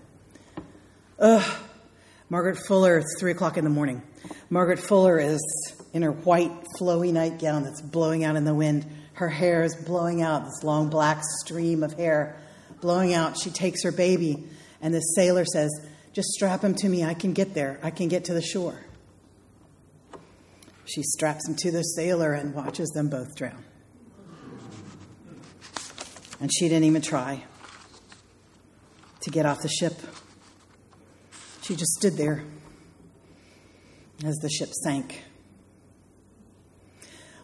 Ugh. 1.19 1.59
Margaret 2.29 2.57
Fuller, 2.67 2.97
it's 2.97 3.19
three 3.19 3.31
o'clock 3.31 3.57
in 3.57 3.63
the 3.63 3.69
morning. 3.69 4.01
Margaret 4.49 4.79
Fuller 4.79 5.19
is 5.19 5.39
in 5.93 6.01
her 6.01 6.11
white, 6.11 6.51
flowy 6.79 7.13
nightgown 7.13 7.63
that's 7.63 7.81
blowing 7.81 8.23
out 8.23 8.35
in 8.35 8.43
the 8.43 8.55
wind. 8.55 8.85
Her 9.13 9.29
hair 9.29 9.63
is 9.63 9.75
blowing 9.75 10.21
out, 10.21 10.45
this 10.45 10.63
long 10.63 10.89
black 10.89 11.21
stream 11.41 11.83
of 11.83 11.93
hair 11.93 12.37
blowing 12.81 13.13
out. 13.13 13.37
She 13.37 13.49
takes 13.49 13.83
her 13.83 13.91
baby, 13.91 14.43
and 14.81 14.93
the 14.93 14.99
sailor 14.99 15.45
says, 15.45 15.71
Just 16.11 16.29
strap 16.29 16.63
him 16.63 16.75
to 16.75 16.89
me. 16.89 17.03
I 17.03 17.13
can 17.13 17.33
get 17.33 17.53
there. 17.53 17.79
I 17.81 17.91
can 17.91 18.07
get 18.07 18.25
to 18.25 18.33
the 18.33 18.41
shore. 18.41 18.85
She 20.85 21.01
straps 21.01 21.47
him 21.47 21.55
to 21.55 21.71
the 21.71 21.81
sailor 21.81 22.33
and 22.33 22.53
watches 22.53 22.89
them 22.89 23.09
both 23.09 23.35
drown. 23.35 23.63
And 26.41 26.51
she 26.53 26.67
didn't 26.67 26.83
even 26.83 27.01
try 27.01 27.43
to 29.21 29.29
get 29.29 29.45
off 29.45 29.61
the 29.61 29.69
ship. 29.69 29.93
She 31.61 31.75
just 31.75 31.93
stood 31.93 32.17
there 32.17 32.43
as 34.25 34.35
the 34.35 34.49
ship 34.49 34.69
sank. 34.83 35.23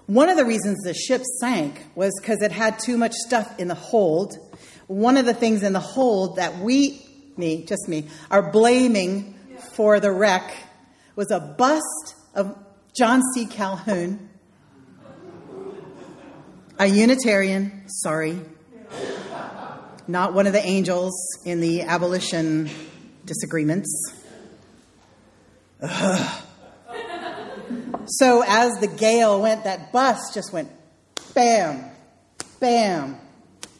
One 0.09 0.27
of 0.27 0.37
the 0.37 0.45
reasons 0.45 0.79
the 0.83 0.95
ship 0.95 1.21
sank 1.39 1.85
was 1.93 2.11
because 2.19 2.41
it 2.41 2.51
had 2.51 2.79
too 2.79 2.97
much 2.97 3.11
stuff 3.13 3.59
in 3.59 3.67
the 3.67 3.75
hold. 3.75 4.33
One 4.87 5.17
of 5.17 5.27
the 5.27 5.35
things 5.35 5.61
in 5.61 5.71
the 5.71 5.79
hold 5.79 6.37
that 6.37 6.57
we, 6.57 7.05
me, 7.37 7.63
just 7.63 7.87
me, 7.87 8.07
are 8.31 8.51
blaming 8.51 9.35
for 9.73 9.99
the 9.99 10.11
wreck 10.11 10.51
was 11.15 11.29
a 11.29 11.39
bust 11.39 12.15
of 12.33 12.57
John 12.97 13.21
C. 13.35 13.45
Calhoun, 13.45 14.29
a 16.79 16.87
Unitarian, 16.87 17.87
sorry, 17.87 18.39
not 20.07 20.33
one 20.33 20.47
of 20.47 20.53
the 20.53 20.65
angels 20.65 21.13
in 21.45 21.61
the 21.61 21.83
abolition 21.83 22.67
disagreements. 23.25 24.15
Ugh. 25.83 26.45
So 28.09 28.43
as 28.45 28.79
the 28.79 28.87
gale 28.87 29.39
went, 29.41 29.65
that 29.65 29.91
bus 29.91 30.33
just 30.33 30.51
went 30.51 30.69
bam, 31.35 31.85
bam, 32.59 33.17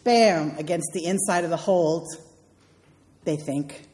bam 0.04 0.58
against 0.58 0.90
the 0.94 1.06
inside 1.06 1.44
of 1.44 1.50
the 1.50 1.58
hold, 1.58 2.08
they 3.24 3.36
think. 3.36 3.88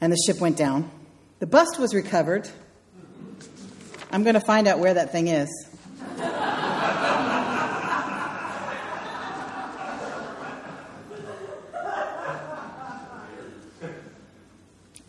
And 0.00 0.12
the 0.12 0.18
ship 0.26 0.40
went 0.40 0.56
down. 0.56 0.90
The 1.38 1.46
bust 1.46 1.78
was 1.78 1.94
recovered. 1.94 2.48
I'm 4.10 4.22
going 4.22 4.34
to 4.34 4.40
find 4.40 4.68
out 4.68 4.78
where 4.78 4.94
that 4.94 5.12
thing 5.12 5.28
is. 5.28 5.48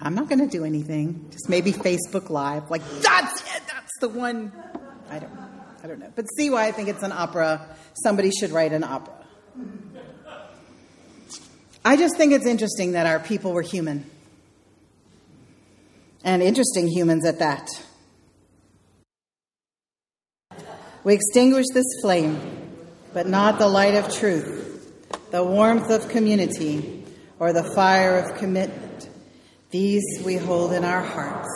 I'm 0.04 0.16
not 0.16 0.28
going 0.28 0.40
to 0.40 0.48
do 0.48 0.66
anything. 0.66 1.28
Just 1.32 1.48
maybe 1.48 1.72
Facebook 1.72 2.30
Live. 2.30 2.70
Like, 2.70 2.84
that's 3.02 3.42
it. 3.56 3.64
That's 3.68 4.00
the 4.02 4.10
one. 4.10 4.52
I 5.10 5.20
don't, 5.20 5.32
I 5.82 5.88
don't 5.88 6.00
know. 6.00 6.12
But 6.14 6.26
see 6.38 6.50
why 6.50 6.68
I 6.68 6.72
think 6.74 6.90
it's 6.90 7.04
an 7.04 7.14
opera. 7.14 7.66
Somebody 8.04 8.30
should 8.32 8.52
write 8.52 8.74
an 8.74 8.84
opera. 8.84 9.14
I 11.86 11.96
just 11.96 12.18
think 12.18 12.34
it's 12.34 12.46
interesting 12.46 12.94
that 12.94 13.06
our 13.06 13.20
people 13.20 13.54
were 13.54 13.62
human. 13.62 14.06
And 16.26 16.42
interesting 16.42 16.90
humans 16.90 17.26
at 17.26 17.40
that. 17.40 17.70
We 21.06 21.14
extinguish 21.14 21.66
this 21.74 21.86
flame, 22.02 22.40
but 23.14 23.28
not 23.28 23.58
the 23.58 23.68
light 23.68 23.96
of 23.96 24.14
truth, 24.14 25.32
the 25.32 25.44
warmth 25.44 25.90
of 25.90 26.10
community, 26.10 27.06
or 27.40 27.54
the 27.54 27.64
fire 27.76 28.20
of 28.20 28.38
commitment. 28.38 28.83
These 29.74 30.22
we 30.24 30.36
hold 30.36 30.72
in 30.72 30.86
our 30.86 31.02
hearts 31.02 31.50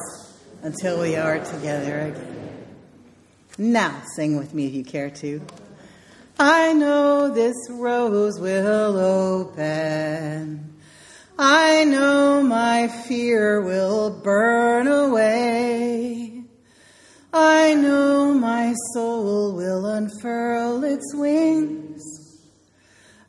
until 0.64 1.00
we 1.00 1.16
are 1.16 1.38
together 1.38 2.00
again. 2.00 2.66
Now, 3.60 4.02
sing 4.16 4.38
with 4.38 4.56
me 4.56 4.66
if 4.66 4.74
you 4.74 4.84
care 4.84 5.12
to. 5.12 5.40
I 6.40 6.74
know 6.74 7.30
this 7.30 7.56
rose 7.70 8.40
will 8.40 8.98
open. 8.98 10.74
I 11.38 11.84
know 11.84 12.42
my 12.42 12.88
fear 12.88 13.62
will 13.62 14.10
burn 14.10 14.88
away. 14.88 16.42
I 17.32 17.76
know 17.76 18.34
my 18.34 18.74
soul 18.96 19.54
will 19.54 19.86
unfurl 19.86 20.84
its 20.84 21.14
wings. 21.14 21.87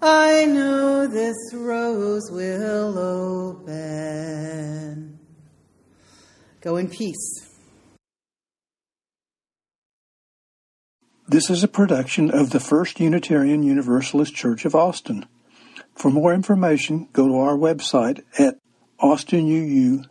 I 0.00 0.44
know 0.46 1.08
this 1.08 1.36
rose 1.52 2.30
will 2.30 2.96
open. 2.98 4.38
Go 6.60 6.76
in 6.76 6.88
peace. 6.88 7.48
This 11.26 11.50
is 11.50 11.64
a 11.64 11.68
production 11.68 12.30
of 12.30 12.50
the 12.50 12.60
First 12.60 13.00
Unitarian 13.00 13.62
Universalist 13.62 14.34
Church 14.34 14.64
of 14.64 14.74
Austin. 14.74 15.26
For 15.94 16.10
more 16.10 16.32
information, 16.32 17.08
go 17.12 17.26
to 17.26 17.36
our 17.36 17.56
website 17.56 18.22
at 18.38 18.56
austinuu.org. 19.00 20.08